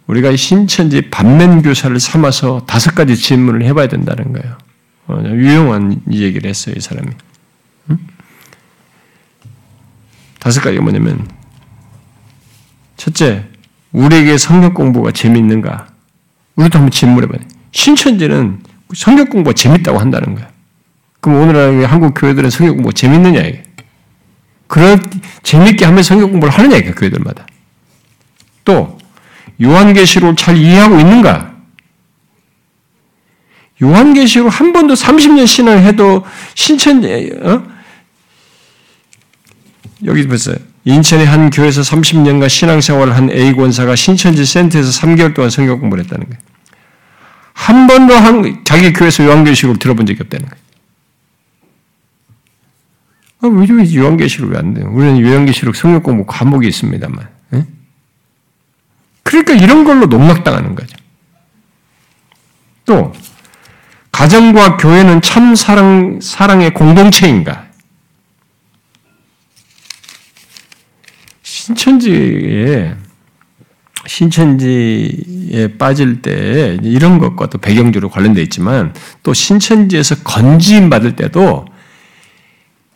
[0.06, 4.58] 우리가 신천지 반면 교사를 삼아서 다섯 가지 질문을 해봐야 된다는 거예요.
[5.06, 7.08] 어, 유용한 얘기를 했어요, 이 사람이.
[7.90, 7.98] 응?
[10.38, 11.26] 다섯 가지가 뭐냐면
[13.02, 13.44] 첫째,
[13.90, 15.88] 우리에게 성경 공부가 재밌는가?
[16.54, 17.40] 우리도 한번 질문해봐요.
[17.72, 18.62] 신천지는
[18.94, 20.48] 성경 공부가 재밌다고 한다는 거야.
[21.20, 23.64] 그럼 오늘날 한국 교회들은 성경 공부가 재밌느냐, 이게.
[24.68, 25.02] 그런,
[25.42, 27.44] 재밌게 하면 성경 공부를 하느냐, 이게, 교회들마다.
[28.64, 28.96] 또,
[29.60, 31.56] 요한계시록을 잘 이해하고 있는가?
[33.82, 36.24] 요한계시록 한 번도 30년 신앙을 해도
[36.54, 37.64] 신천지, 어?
[40.04, 40.71] 여기 보세요.
[40.84, 46.26] 인천의 한 교회에서 30년간 신앙생활을 한 A 권사가 신천지 센터에서 3개월 동안 성경 공부를 했다는
[46.26, 46.40] 거예요.
[47.52, 50.62] 한 번도 한, 자기 교회에서 요한계시록을 들어본 적이 없다는 거예요.
[53.42, 54.88] 아, 왜 요한계시록이 안 돼요?
[54.92, 57.28] 우리는 요한계시록 성경 공부 과목이 있습니다만.
[57.54, 57.66] 에?
[59.22, 60.96] 그러니까 이런 걸로 농락당하는 거죠.
[62.84, 63.12] 또,
[64.10, 67.71] 가정과 교회는 참 사랑, 사랑의 공동체인가?
[71.62, 72.96] 신천지에
[74.04, 78.92] 신천지에 빠질 때 이런 것과 또 배경주로 관련되어 있지만
[79.22, 81.66] 또 신천지에서 건지임 받을 때도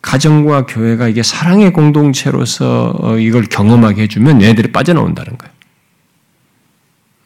[0.01, 5.53] 가정과 교회가 이게 사랑의 공동체로서 어, 이걸 경험하게 해주면 얘네들이 빠져나온다는 거예요.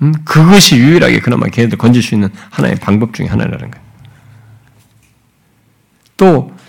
[0.03, 0.13] 음?
[0.23, 3.85] 그것이 유일하게 그나마 걔네들 건질 수 있는 하나의 방법 중에 하나라는 거예요.
[6.17, 6.61] 또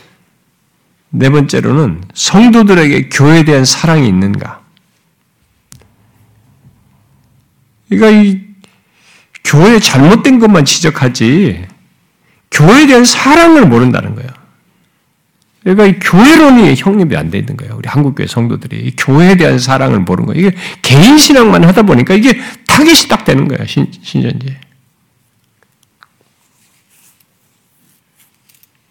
[1.15, 4.62] 네 번째로는 성도들에게 교회에 대한 사랑이 있는가?
[7.97, 8.41] 그러니까 이
[9.45, 11.67] 교회 잘못된 것만 지적하지
[12.51, 14.31] 교회에 대한 사랑을 모른다는 거예요.
[15.63, 17.77] 그러니까 이 교회론이 형립이 안 돼 있는 거예요.
[17.77, 20.49] 우리 한국교회 성도들이 교회에 대한 사랑을 모르는 거예요.
[20.49, 23.65] 이게 개인 신앙만 하다 보니까 이게 타겟이 딱 되는 거예요.
[23.67, 24.57] 신, 신전지.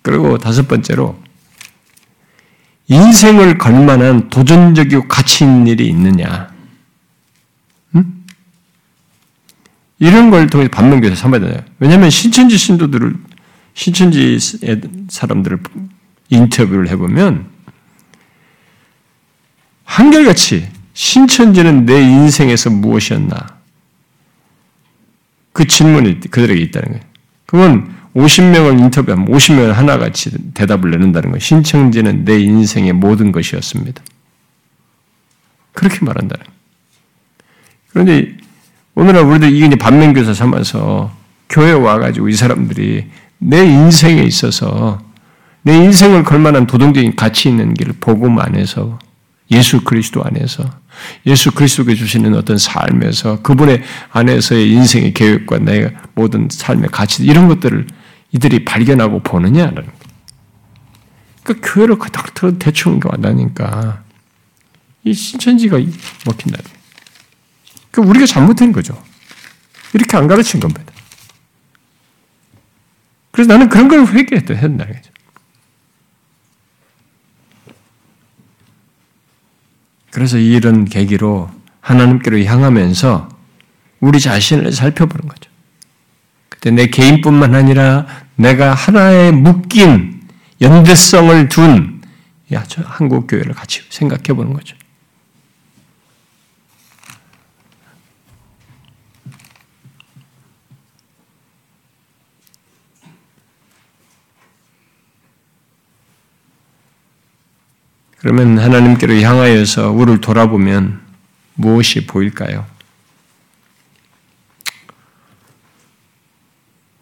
[0.02, 1.20] 그리고 다섯 번째로
[2.88, 6.51] 인생을 걸 만한 도전적이고 가치 있는 일이 있느냐.
[10.02, 13.14] 이런 걸 통해 반면교사 삼아야 되요 왜냐하면 신천지 신도들을
[13.76, 14.40] 신천지
[15.10, 15.60] 사람들을
[16.30, 17.46] 인터뷰를 해보면
[19.86, 23.60] 한결같이 신천지는 내 인생에서 무엇이었나
[25.54, 27.04] 그 질문이 그들에게 있다는 거예요.
[27.46, 31.40] 그건 50명을 인터뷰하면 50명을 하나같이 대답을 내는다는 거예요.
[31.40, 34.02] 신천지는 내 인생의 모든 것이었습니다.
[35.74, 36.46] 그렇게 말한다는.
[37.90, 38.38] 그런데
[38.96, 41.12] 오늘날 우리들 이게 반면교사 삼아서
[41.50, 43.06] 교회 와가지고 이 사람들이
[43.38, 45.02] 내 인생에 있어서
[45.64, 49.00] 내 인생을 걸만한 도덕적인 가치 있는 길을 복음 안에서
[49.52, 50.70] 예수 그리스도 안에서
[51.26, 53.82] 예수 그리스도께 주시는 어떤 삶에서 그분의
[54.12, 57.88] 안에서의 인생의 계획과 내 모든 삶의 가치 이런 것들을
[58.32, 59.92] 이들이 발견하고 보느냐는 거예요.
[61.44, 64.04] 그 교회를 그닥 대충 왔다니까
[65.04, 65.78] 이 신천지가
[66.26, 66.60] 먹힌다.
[67.92, 69.02] 그 우리가 잘못된 거죠.
[69.94, 70.92] 이렇게 안 가르친 겁니다.
[73.32, 74.86] 그래서 나는 그런 걸 회개했다 했다.
[80.12, 83.30] 그래서 이런 계기로 하나님께로 향하면서
[84.02, 85.50] 우리 자신을 살펴보는 거죠.
[86.50, 90.22] 그때 내 개인뿐만 아니라 내가 하나에 묶인
[90.60, 92.02] 연대성을 둔
[92.84, 94.76] 한국 교회를 같이 생각해 보는 거죠.
[108.22, 111.02] 그러면 하나님께로 향하여서 우리를 돌아보면
[111.56, 112.68] 무엇이 보일까요?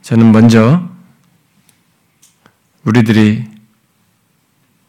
[0.01, 0.89] 저는 먼저
[2.85, 3.45] 우리들이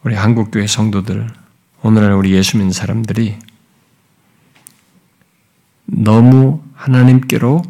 [0.04, 1.26] 우리 한국교회 성도들
[1.82, 3.36] 오늘날 우리 예수 믿는 사람들이
[5.86, 7.60] 너무 하나님께로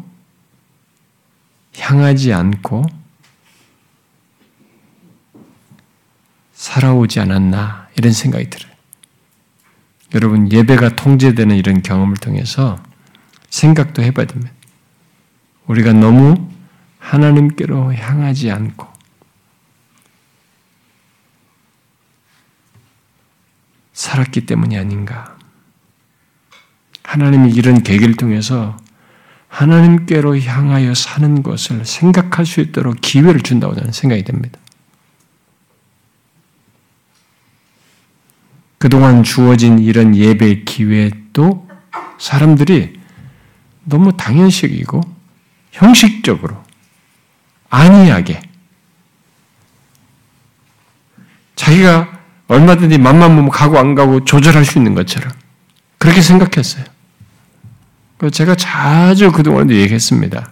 [1.79, 2.85] 향하지 않고
[6.53, 8.71] 살아오지 않았나 이런 생각이 들어요.
[10.15, 12.81] 여러분 예배가 통제되는 이런 경험을 통해서
[13.51, 14.51] 생각도 해봐야 됩니다.
[15.67, 16.49] 우리가 너무
[16.97, 18.87] 하나님께로 향하지 않고
[23.93, 25.37] 살았기 때문이 아닌가.
[27.03, 28.77] 하나님이 이런 계기를 통해서
[29.47, 34.60] 하나님께로 향하여 사는 것을 생각할 수 있도록 기회를 준다고 저는 생각이 됩니다.
[38.81, 41.67] 그동안 주어진 이런 예배 기회도
[42.17, 42.93] 사람들이
[43.83, 45.01] 너무 당연식이고
[45.71, 46.57] 형식적으로
[47.69, 48.41] 안이하게
[51.55, 52.11] 자기가
[52.47, 55.31] 얼마든지 맘만 보면 가고 안 가고 조절할 수 있는 것처럼
[55.99, 56.83] 그렇게 생각했어요.
[58.31, 60.51] 제가 자주 그동안도 얘기했습니다.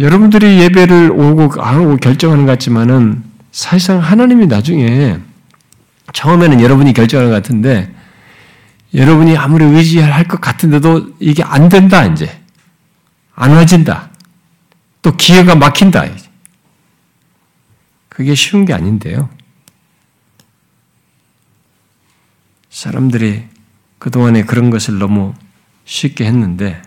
[0.00, 3.22] 여러분들이 예배를 오고 안 오고 결정하는 것 같지만은
[3.52, 5.20] 사실상 하나님이 나중에
[6.14, 7.92] 처음에는 여러분이 결정하는 것 같은데
[8.94, 12.40] 여러분이 아무리 의지할 것 같은데도 이게 안 된다 이제.
[13.34, 14.10] 안 와진다.
[15.02, 16.06] 또 기회가 막힌다
[18.08, 19.28] 그게 쉬운 게 아닌데요.
[22.70, 23.44] 사람들이
[23.98, 25.34] 그동안에 그런 것을 너무
[25.84, 26.80] 쉽게 했는데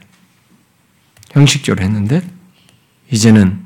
[1.32, 2.21] 형식적으로 했는데
[3.11, 3.61] 이제는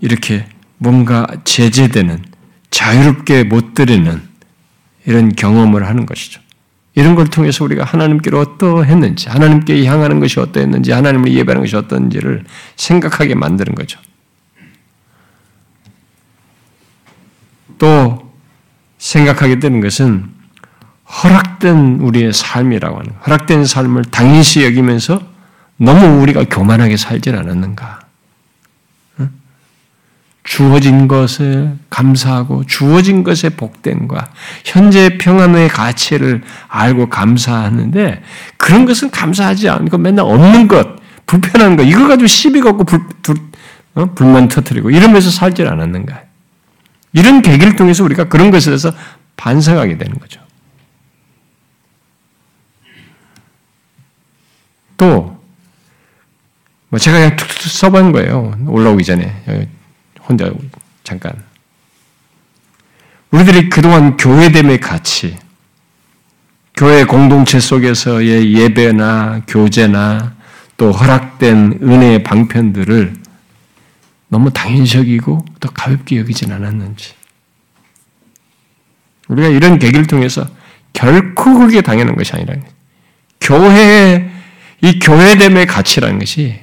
[0.00, 0.46] 이렇게
[0.76, 2.24] 뭔가 제재되는
[2.70, 4.25] 자유롭게 못 드리는
[5.06, 6.40] 이런 경험을 하는 것이죠.
[6.94, 12.44] 이런 걸 통해서 우리가 하나님께로 어떠했는지, 하나님께 향하는 것이 어떠했는지, 하나님을 예배하는 것이 어떤지를
[12.76, 14.00] 생각하게 만드는 거죠.
[17.78, 18.32] 또
[18.98, 20.30] 생각하게 되는 것은
[21.22, 25.20] 허락된 우리의 삶이라고 하는 허락된 삶을 당연시 여기면서
[25.76, 28.05] 너무 우리가 교만하게 살질 않았는가?
[30.46, 34.28] 주어진 것을 감사하고 주어진 것의 복됨과
[34.64, 38.22] 현재 평안의 가치를 알고 감사하는데
[38.56, 40.86] 그런 것은 감사하지 않고 맨날 없는 것,
[41.26, 43.36] 불편한 것 이거 가지고 시비 걷고 불, 불,
[43.96, 44.06] 어?
[44.14, 46.22] 불만 터뜨리고 이러면서 살질 않았는가?
[47.12, 48.92] 이런 계기를 통해서 우리가 그런 것에 대해서
[49.36, 50.40] 반성하게 되는 거죠.
[54.96, 55.42] 또,
[56.88, 58.56] 뭐 제가 그냥 툭툭 써본 거예요.
[58.66, 59.75] 올라오기 전에.
[60.28, 60.50] 혼자
[61.04, 61.32] 잠깐.
[63.30, 65.36] 우리들이 그동안 교회됨의 가치,
[66.74, 70.34] 교회 공동체 속에서의 예배나 교제나
[70.76, 73.14] 또 허락된 은혜의 방편들을
[74.28, 77.14] 너무 당연시이고 또 가볍게 여기진 않았는지.
[79.28, 80.46] 우리가 이런 계기를 통해서
[80.92, 82.54] 결코 그게 당연한 것이 아니라
[83.40, 84.30] 교회의
[84.82, 86.60] 이 교회됨의 가치라는 것이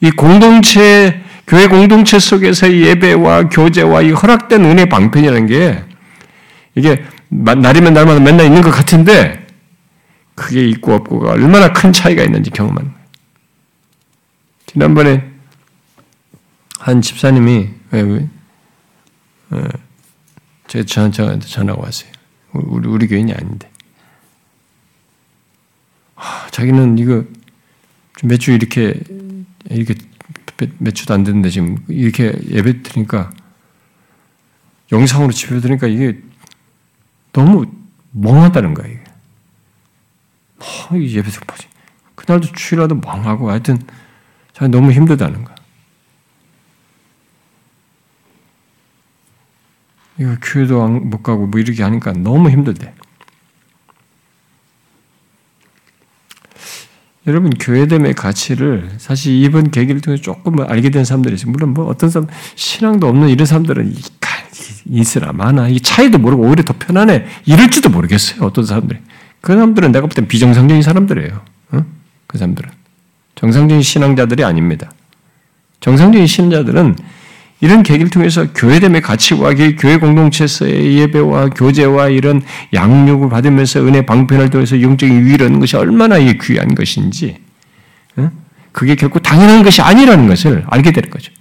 [0.00, 5.82] 이 공동체 교회 공동체 속에서의 예배와 교제와 이 허락된 은혜 방편이라는 게
[6.74, 9.46] 이게 날이면 날마다 맨날 있는 것 같은데
[10.34, 12.92] 그게 있고 없고가 얼마나 큰 차이가 있는지 경험하는.
[14.66, 15.28] 지난번에
[16.78, 18.28] 한 집사님이 왜, 왜,
[19.50, 19.68] 어,
[20.68, 22.10] 제 저한테 전화가 왔어요.
[22.52, 23.70] 우리, 우리 교인이 아닌데.
[26.50, 27.24] 자기는 이거
[28.22, 29.00] 매주 이렇게
[29.70, 29.94] 이렇게
[30.78, 33.30] 몇 주도 안 됐는데 지금 이렇게 예배 드리니까
[34.90, 36.20] 영상으로 집에 드니까 이게
[37.32, 37.66] 너무
[38.12, 39.04] 멍하다는 거야 이게.
[40.58, 41.68] 뭐 예배 드리지
[42.14, 43.78] 그날도 주일라도 멍하고 하여튼
[44.52, 45.54] 자기 너무 힘들다는 거야.
[50.18, 52.92] 이거 교회도 못 가고 뭐 이렇게 하니까 너무 힘들대.
[57.28, 61.50] 여러분 교회됨의 가치를 사실 이번 계기를 통해 조금 알게 된 사람들이 있어요.
[61.52, 63.94] 물론 뭐 어떤 사람 신앙도 없는 이런 사람들은
[64.90, 65.68] 있으라 많아.
[65.68, 67.26] 이 차이도 모르고 오히려 더 편안해.
[67.44, 68.42] 이럴지도 모르겠어요.
[68.46, 68.98] 어떤 사람들이.
[69.42, 71.40] 그 사람들은 내가 볼 땐 비정상적인 사람들이에요.
[71.72, 71.84] 어?
[72.26, 72.70] 그 사람들은
[73.34, 74.90] 정상적인 신앙자들이 아닙니다.
[75.80, 76.96] 정상적인 신자들은
[77.60, 82.40] 이런 계기를 통해서 교회됨의 가치와 교회 공동체에서의 예배와 교제와 이런
[82.72, 87.42] 양육을 받으면서 은혜 방편을 통해서 영적인 위를 얻는 것이 얼마나 귀한 것인지
[88.70, 91.32] 그게 결코 당연한 것이 아니라는 것을 알게 되는 거죠.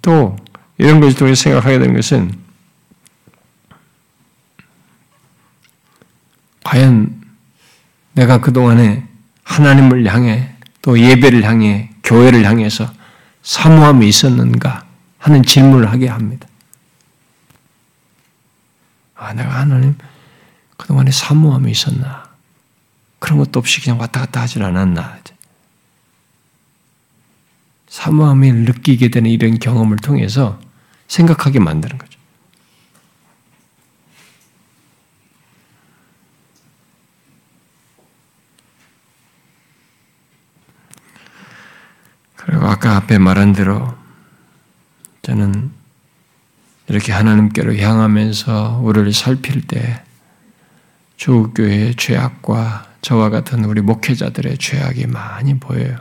[0.00, 0.36] 또
[0.78, 2.30] 이런 것을 통해서 생각하게 되는 것은
[6.62, 7.22] 과연
[8.12, 9.04] 내가 그동안에
[9.42, 10.53] 하나님을 향해
[10.84, 12.92] 또 예배를 향해 교회를 향해서
[13.42, 14.84] 사모함이 있었는가
[15.16, 16.46] 하는 질문을 하게 합니다.
[19.14, 19.96] 아, 내가 하나님
[20.76, 22.28] 그동안에 사모함이 있었나?
[23.18, 25.20] 그런 것도 없이 그냥 왔다 갔다 하질 않았나?
[27.88, 30.60] 사모함을 느끼게 되는 이런 경험을 통해서
[31.08, 32.13] 생각하게 만드는 거죠.
[42.54, 43.92] 그리고 아까 앞에 말한 대로
[45.22, 45.72] 저는
[46.86, 50.04] 이렇게 하나님께로 향하면서 우리를 살필 때
[51.16, 55.96] 조교회의 죄악과 저와 같은 우리 목회자들의 죄악이 많이 보여요.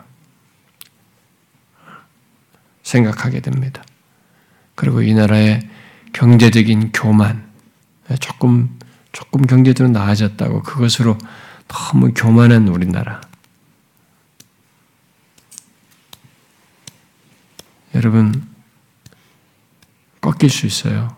[2.83, 3.83] 생각하게 됩니다.
[4.75, 5.67] 그리고 이 나라의
[6.13, 7.49] 경제적인 교만,
[8.19, 8.77] 조금,
[9.11, 11.17] 조금 경제적으로 나아졌다고 그것으로
[11.67, 13.21] 너무 교만한 우리나라.
[17.95, 18.47] 여러분,
[20.21, 21.15] 꺾일 수 있어요.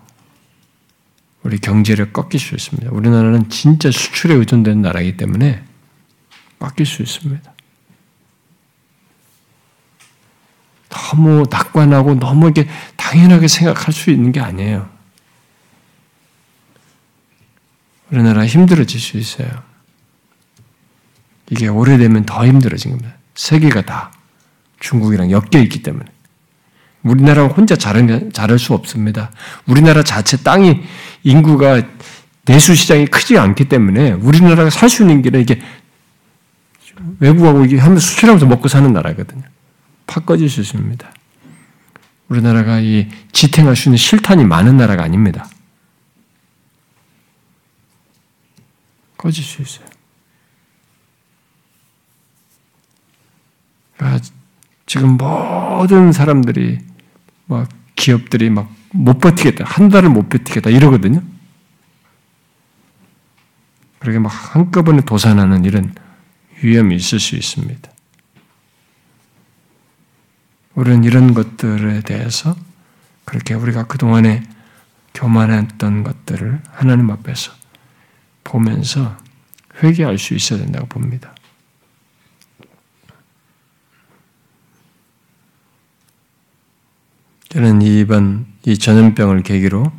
[1.43, 2.89] 우리 경제를 꺾일 수 있습니다.
[2.91, 5.63] 우리나라는 진짜 수출에 의존된 나라이기 때문에
[6.59, 7.53] 꺾일 수 있습니다.
[10.89, 14.89] 너무 낙관하고 너무 이게 당연하게 생각할 수 있는 게 아니에요.
[18.11, 19.49] 우리나라 힘들어질 수 있어요.
[21.51, 23.15] 이게 오래되면 더 힘들어진 겁니다.
[23.35, 24.11] 세계가 다
[24.79, 26.14] 중국이랑 엮여 있기 때문에.
[27.05, 29.31] 우리나라 혼자 자를, 자랄 수 없습니다.
[29.67, 30.81] 우리나라 자체 땅이
[31.23, 31.83] 인구가
[32.45, 35.61] 내수 시장이 크지 않기 때문에 우리나라가 살 수 있는 길은 이게
[37.19, 39.43] 외부하고 이게 하면서 수출하면서 먹고 사는 나라거든요.
[40.07, 41.11] 팍 꺼질 수 있습니다.
[42.27, 45.47] 우리나라가 이 지탱할 수 있는 실탄이 많은 나라가 아닙니다.
[49.17, 49.85] 꺼질 수 있어요.
[53.95, 54.25] 그러니까
[54.87, 56.79] 지금 모든 사람들이
[57.47, 59.65] 막 기업들이 막 못 버티겠다.
[59.65, 60.69] 한 달을 못 버티겠다.
[60.69, 61.21] 이러거든요.
[63.99, 65.93] 그렇게 막 한꺼번에 도산하는 이런
[66.63, 67.91] 위험이 있을 수 있습니다.
[70.75, 72.55] 우리는 이런 것들에 대해서
[73.25, 74.43] 그렇게 우리가 그동안에
[75.13, 77.51] 교만했던 것들을 하나님 앞에서
[78.43, 79.17] 보면서
[79.81, 81.34] 회개할 수 있어야 된다고 봅니다.
[87.55, 89.89] 저는 이번 이 전염병을 계기로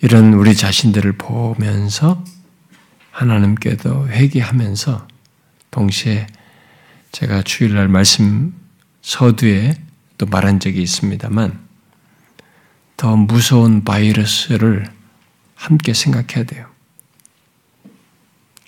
[0.00, 2.24] 이런 우리 자신들을 보면서
[3.12, 5.06] 하나님께도 회개하면서
[5.70, 6.26] 동시에
[7.12, 8.52] 제가 주일날 말씀
[9.02, 9.76] 서두에
[10.18, 11.64] 또 말한 적이 있습니다만
[12.96, 14.92] 더 무서운 바이러스를
[15.54, 16.66] 함께 생각해야 돼요.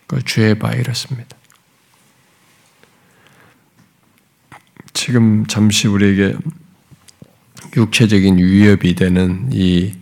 [0.06, 1.39] 그 죄의 바이러스입니다.
[4.92, 6.36] 지금 잠시 우리에게
[7.76, 9.94] 육체적인 위협이 되는 이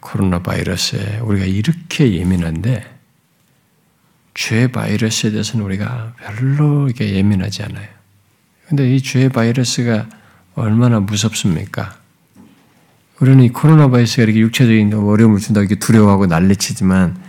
[0.00, 2.98] 코로나 바이러스에 우리가 이렇게 예민한데
[4.34, 7.88] 죄 바이러스에 대해서는 우리가 별로 이게 예민하지 않아요.
[8.68, 10.08] 근데 이 죄 바이러스가
[10.54, 11.96] 얼마나 무섭습니까?
[13.20, 17.20] 우리는 이 코로나 바이러스가 이렇게 육체적인 어려움을 준다고 이렇게 두려워하고 난리치지만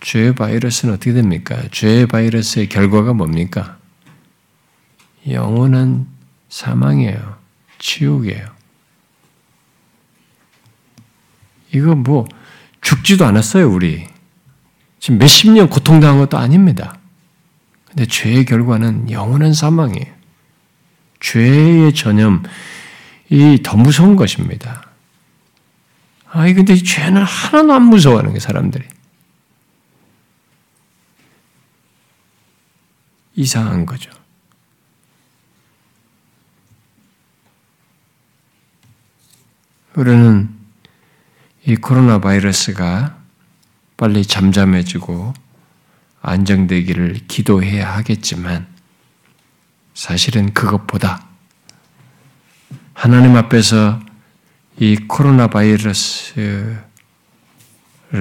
[0.00, 1.60] 죄 바이러스는 어떻게 됩니까?
[1.72, 3.78] 죄 바이러스의 결과가 뭡니까?
[5.28, 6.06] 영원한
[6.48, 7.38] 사망이에요.
[7.78, 8.46] 지옥이에요.
[11.72, 12.26] 이거 뭐
[12.80, 14.06] 죽지도 않았어요, 우리.
[15.00, 16.98] 지금 몇십 년 고통당한 것도 아닙니다.
[17.86, 20.12] 근데 죄의 결과는 영원한 사망이에요.
[21.20, 22.42] 죄의 전염,
[23.30, 24.90] 이 더 무서운 것입니다.
[26.30, 28.84] 아이, 근데 죄는 하나도 안 무서워하는 게 사람들이.
[33.36, 34.10] 이상한 거죠.
[39.96, 40.52] 우리는
[41.64, 43.16] 이 코로나 바이러스가
[43.96, 45.32] 빨리 잠잠해지고
[46.20, 48.66] 안정되기를 기도해야 하겠지만
[49.94, 51.24] 사실은 그것보다
[52.92, 54.00] 하나님 앞에서
[54.78, 56.82] 이 코로나 바이러스를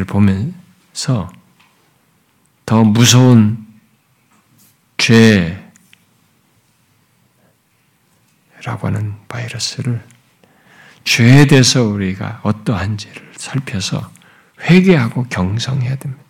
[0.06, 1.34] 보면서
[2.68, 3.66] 더 무서운
[4.98, 5.66] 죄라고
[8.84, 10.13] 하는 바이러스를
[11.04, 14.10] 죄에 대해서 우리가 어떠한지를 살펴서
[14.62, 16.24] 회개하고 경성해야 됩니다.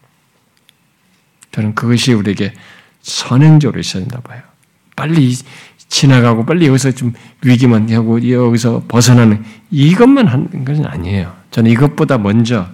[1.52, 2.54] 저는 그것이 우리에게
[3.02, 4.42] 선행적으로 있어야 된다 봐요.
[4.96, 5.36] 빨리
[5.88, 7.14] 지나가고 빨리 여기서 좀
[7.44, 11.36] 위기만 하고 여기서 벗어나는 이것만 하는 것은 아니에요.
[11.52, 12.68] 저는 이것보다 먼저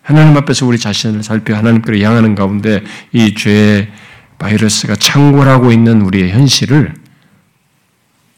[0.00, 2.82] 하나님 앞에서 우리 자신을 살펴 하나님께로 향하는 가운데
[3.12, 3.90] 이 죄의
[4.38, 6.94] 바이러스가 창궐하고 있는 우리의 현실을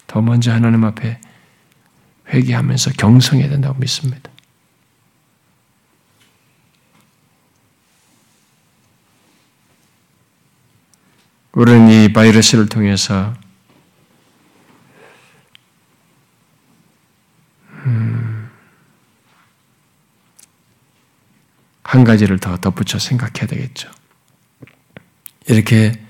[0.07, 1.21] 더 먼저 하나님 앞에
[2.29, 4.31] 회개하면서 경성해야 된다고 믿습니다.
[11.53, 13.35] 우리는 이 바이러스를 통해서
[17.85, 18.49] 음,
[21.83, 23.91] 한 가지를 더 덧붙여 생각해야 되겠죠.
[25.49, 26.01] 이렇게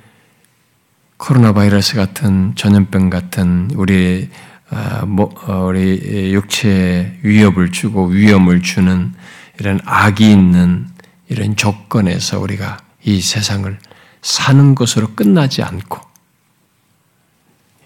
[1.16, 9.14] 코로나 바이러스 같은 전염병 같은 우리 어, 우리 육체에 위협을 주고 위험을 주는
[9.58, 10.88] 이런 악이 있는
[11.28, 13.78] 이런 조건에서 우리가 이 세상을
[14.22, 16.00] 사는 것으로 끝나지 않고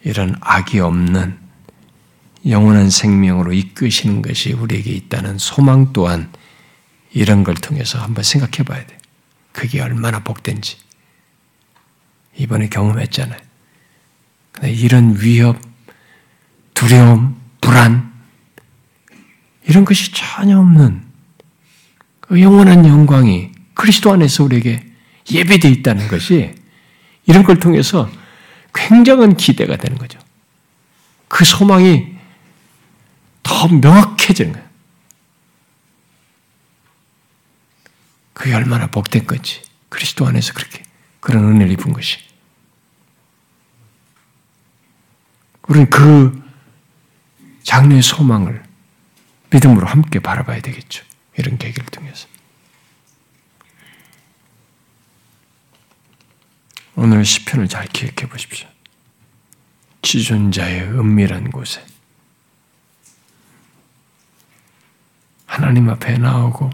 [0.05, 1.39] 이런 악이 없는
[2.47, 6.33] 영원한 생명으로 이끄시는 것이 우리에게 있다는 소망 또한
[7.13, 8.99] 이런 걸 통해서 한번 생각해 봐야 돼.
[9.53, 10.79] 그게 얼마나 복된지.
[12.37, 13.39] 이번에 경험했잖아요.
[14.53, 15.61] 근데 이런 위협,
[16.75, 18.13] 두려움, 불안,
[19.65, 21.03] 이런 것이 전혀 없는
[22.21, 24.85] 그 영원한 영광이 그리스도 안에서 우리에게
[25.31, 26.55] 예배되어 있다는 것이
[27.27, 28.11] 이런 걸 통해서
[28.75, 30.19] 굉장한 기대가 되는 거죠.
[31.29, 32.17] 그 소망이
[33.43, 34.69] 더 명확해지는 거예요.
[38.33, 39.63] 그게 얼마나 복된 건지.
[39.89, 40.83] 그리스도 안에서 그렇게
[41.21, 42.19] 그런 은혜를 입은 것이.
[45.69, 46.42] 우리는 그
[47.63, 48.63] 장래의 소망을
[49.51, 51.05] 믿음으로 함께 바라봐야 되겠죠.
[51.37, 52.27] 이런 계기를 통해서.
[56.95, 58.69] 오늘 시편을 잘 기억해 보십시오.
[60.03, 61.85] 지존자의 은밀한 곳에
[65.47, 66.71] 하나님 앞에 나오고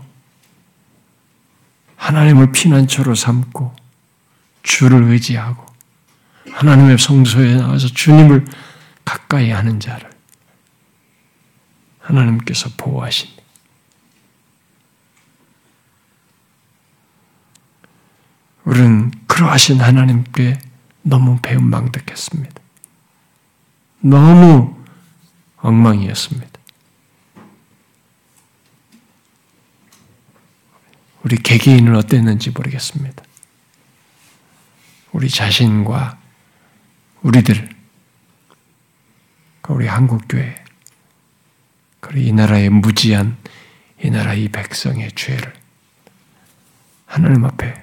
[1.97, 3.75] 하나님을 피난처로 삼고
[4.63, 5.67] 주를 의지하고
[6.51, 8.47] 하나님의 성소에 나와서 주님을
[9.05, 10.08] 가까이 하는 자를
[12.09, 13.43] 하나님께서 보호하신다.
[18.65, 20.59] 우리는 그러하신 하나님께
[21.03, 22.61] 너무 배은망덕했습니다.
[24.01, 24.77] 너무
[25.59, 26.59] 엉망이었습니다.
[31.25, 33.23] 우리 개개인은 어땠는지 모르겠습니다.
[35.13, 36.19] 우리 자신과
[37.23, 37.69] 우리들,
[39.69, 40.68] 우리 한국교회,
[42.09, 43.37] 그리고 이 나라의 무지한
[44.03, 45.53] 이 나라 이 백성의 죄를
[47.05, 47.83] 하나님 앞에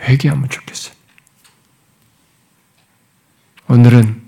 [0.00, 0.94] 회개하면 좋겠어요.
[3.68, 4.22] 오늘은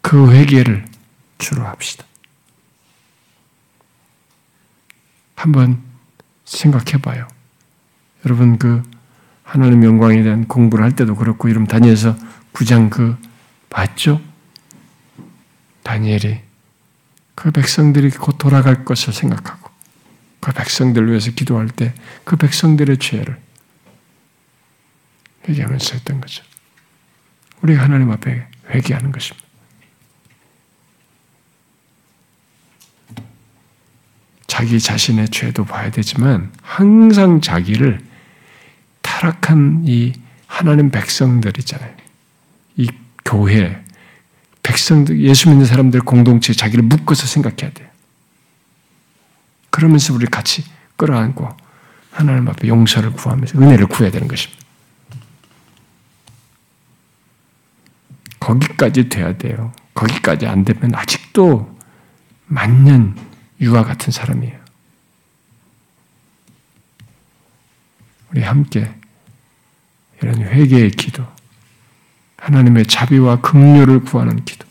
[0.00, 0.86] 그 회개를
[1.38, 2.04] 주로 합시다.
[5.34, 5.82] 한번
[6.44, 7.26] 생각해 봐요.
[8.24, 8.80] 여러분 그
[9.42, 12.16] 하나님 영광에 대한 공부를 할 때도 그렇고 이름 다니엘서
[12.52, 13.16] 9장 그
[13.70, 14.20] 봤죠?
[15.82, 16.43] 다니엘이
[17.34, 19.70] 그 백성들이 곧 돌아갈 것을 생각하고
[20.40, 23.38] 그 백성들 위해서 기도할 때 그 백성들의 죄를
[25.48, 26.42] 회개하면서 했던 거죠.
[27.60, 29.46] 우리가 하나님 앞에 회개하는 것입니다.
[34.46, 38.00] 자기 자신의 죄도 봐야 되지만 항상 자기를
[39.02, 40.14] 타락한 이
[40.46, 41.94] 하나님 백성들 있잖아요.
[42.76, 42.88] 이
[43.24, 43.83] 교회,
[44.64, 47.88] 백성들, 예수 믿는 사람들 공동체 자기를 묶어서 생각해야 돼요.
[49.70, 50.64] 그러면서 우리 같이
[50.96, 51.48] 끌어안고
[52.10, 54.64] 하나님 앞에 용서를 구하면서 은혜를 구해야 되는 것입니다.
[58.40, 59.72] 거기까지 돼야 돼요.
[59.94, 61.78] 거기까지 안 되면 아직도
[62.46, 63.16] 만년
[63.60, 64.58] 유아 같은 사람이에요.
[68.30, 68.92] 우리 함께
[70.22, 71.26] 이런 회개의 기도,
[72.44, 74.66] 하나님의 자비와 긍휼을 구하는 기도,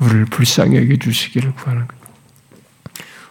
[0.00, 1.96] 우리를 불쌍히 여겨 주시기를 구하는 것.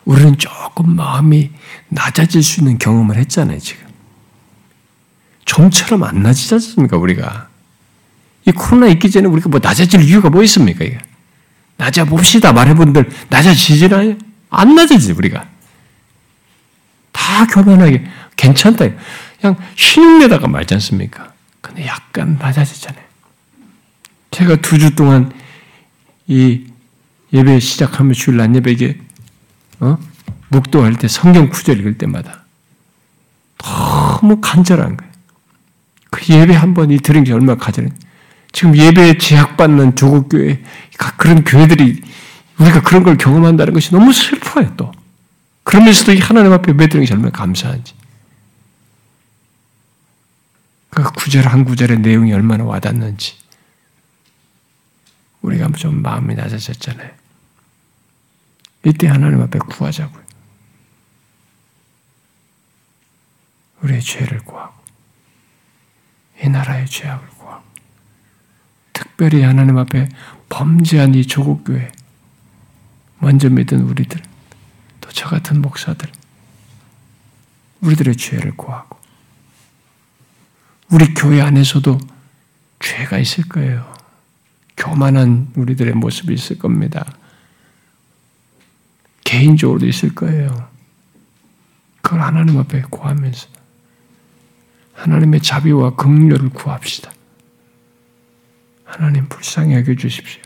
[0.05, 1.51] 우리는 조금 마음이
[1.89, 3.85] 낮아질 수 있는 경험을 했잖아요, 지금.
[5.43, 7.49] 좀처럼 안 낮지 않습니까, 우리가?
[8.45, 10.97] 이 코로나 있기 전에 우리가 뭐 낮아질 이유가 뭐 있습니까, 이게?
[11.75, 13.09] 낮아 봅시다, 말해본들.
[13.29, 14.15] 낮아지지나요?
[14.49, 15.49] 안 낮아지지, 우리가.
[17.11, 18.05] 다 교만하게,
[18.37, 18.85] 괜찮다.
[19.41, 21.30] 그냥 휘내다가 말지 않습니까?
[21.71, 23.03] 근데 약간 낮아지잖아요.
[24.31, 25.31] 제가 두 주 동안
[26.27, 26.65] 이
[27.33, 28.99] 예배 시작하면 주일 날 예배 이게
[29.79, 29.97] 어?
[30.49, 32.43] 묵도할 때 성경 구절 읽을 때마다
[33.57, 35.11] 너무 간절한 거예요.
[36.09, 37.89] 그 예배 한 번이 들은 게 얼마나 간절해.
[38.51, 40.61] 지금 예배에 제약받는 조국 교회
[41.17, 42.01] 그런 교회들이
[42.59, 44.91] 우리가 그런 걸 경험한다는 것이 너무 슬퍼요 또.
[45.63, 47.93] 그러면서도 하나님 앞에 드리는 게 얼마나 감사한지.
[50.91, 53.37] 그 구절 한 구절의 내용이 얼마나 와닿는지.
[55.41, 57.09] 우리가 좀 마음이 낮아졌잖아요.
[58.85, 60.21] 이때 하나님 앞에 구하자고요.
[63.81, 64.75] 우리의 죄를 구하고,
[66.43, 67.63] 이 나라의 죄악을 구하고,
[68.93, 70.09] 특별히 하나님 앞에
[70.49, 71.91] 범죄한 이 조국교회,
[73.19, 74.21] 먼저 믿은 우리들,
[74.99, 76.11] 또 저 같은 목사들,
[77.81, 78.90] 우리들의 죄를 구하고,
[80.91, 81.97] 우리 교회 안에서도
[82.79, 83.91] 죄가 있을 거예요.
[84.75, 87.05] 교만한 우리들의 모습이 있을 겁니다.
[89.23, 90.69] 개인적으로도 있을 거예요.
[92.01, 93.47] 그걸 하나님 앞에 구하면서
[94.93, 97.11] 하나님의 자비와 긍휼을 구합시다.
[98.83, 100.41] 하나님 불쌍히 여겨 주십시오.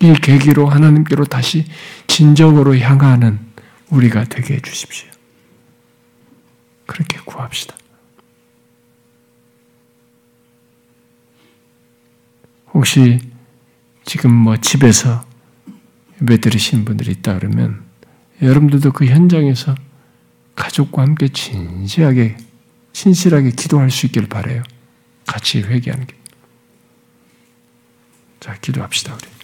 [0.00, 1.66] 이 계기로 하나님께로 다시
[2.06, 3.38] 진정으로 향하는
[3.90, 5.15] 우리가 되게 해 주십시오.
[6.86, 7.76] 그렇게 구합시다.
[12.72, 13.18] 혹시
[14.04, 15.24] 지금 뭐 집에서
[16.22, 17.84] 예배 드리신 분들이 있다 그러면
[18.40, 19.74] 여러분들도 그 현장에서
[20.54, 22.36] 가족과 함께 진지하게
[22.92, 24.62] 신실하게 기도할 수 있기를 바래요.
[25.26, 26.14] 같이 회개하는 게.
[28.40, 29.35] 자, 기도합시다 우리.